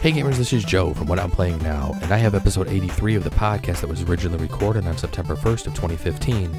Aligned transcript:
Hey 0.00 0.12
gamers, 0.12 0.36
this 0.36 0.54
is 0.54 0.64
Joe 0.64 0.94
from 0.94 1.08
What 1.08 1.18
I'm 1.18 1.30
Playing 1.30 1.58
Now, 1.58 1.92
and 2.00 2.10
I 2.10 2.16
have 2.16 2.34
episode 2.34 2.68
83 2.68 3.16
of 3.16 3.24
the 3.24 3.28
podcast 3.28 3.82
that 3.82 3.90
was 3.90 4.00
originally 4.00 4.38
recorded 4.38 4.86
on 4.86 4.96
September 4.96 5.36
1st 5.36 5.66
of 5.66 5.74
2015. 5.74 6.50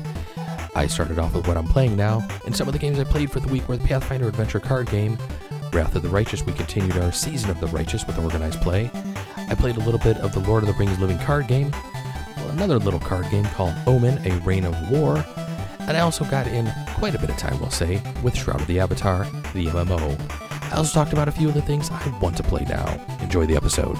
I 0.75 0.85
started 0.85 1.17
off 1.17 1.33
with 1.33 1.47
What 1.47 1.57
I'm 1.57 1.65
Playing 1.65 1.95
Now, 1.95 2.21
and 2.45 2.55
some 2.55 2.67
of 2.67 2.73
the 2.73 2.79
games 2.79 2.99
I 2.99 3.03
played 3.03 3.31
for 3.31 3.39
the 3.39 3.51
week 3.51 3.67
were 3.67 3.77
the 3.77 3.87
Pathfinder 3.87 4.27
Adventure 4.27 4.59
card 4.59 4.91
game, 4.91 5.17
Wrath 5.73 5.95
of 5.95 6.03
the 6.03 6.09
Righteous. 6.09 6.45
We 6.45 6.53
continued 6.53 6.99
our 6.99 7.11
Season 7.11 7.49
of 7.49 7.59
the 7.59 7.65
Righteous 7.65 8.05
with 8.05 8.19
organized 8.19 8.61
play. 8.61 8.91
I 9.35 9.55
played 9.55 9.77
a 9.77 9.83
little 9.83 9.99
bit 9.99 10.17
of 10.17 10.33
the 10.33 10.41
Lord 10.41 10.61
of 10.61 10.67
the 10.67 10.75
Rings 10.75 10.99
living 10.99 11.17
card 11.17 11.47
game, 11.47 11.73
another 12.49 12.77
little 12.77 12.99
card 12.99 13.27
game 13.31 13.45
called 13.45 13.73
Omen, 13.87 14.23
A 14.23 14.37
Reign 14.41 14.65
of 14.65 14.91
War, 14.91 15.25
and 15.79 15.97
I 15.97 16.01
also 16.01 16.25
got 16.25 16.45
in 16.45 16.71
quite 16.89 17.15
a 17.15 17.19
bit 17.19 17.31
of 17.31 17.37
time, 17.37 17.59
we'll 17.59 17.71
say, 17.71 18.03
with 18.21 18.35
Shroud 18.35 18.61
of 18.61 18.67
the 18.67 18.79
Avatar, 18.79 19.23
the 19.55 19.65
MMO. 19.65 20.50
I 20.71 20.77
also 20.77 20.93
talked 20.93 21.11
about 21.11 21.27
a 21.27 21.33
few 21.33 21.49
of 21.49 21.53
the 21.53 21.61
things 21.61 21.91
I 21.91 22.17
want 22.21 22.37
to 22.37 22.43
play 22.43 22.63
now. 22.63 22.97
Enjoy 23.19 23.45
the 23.45 23.57
episode. 23.57 23.97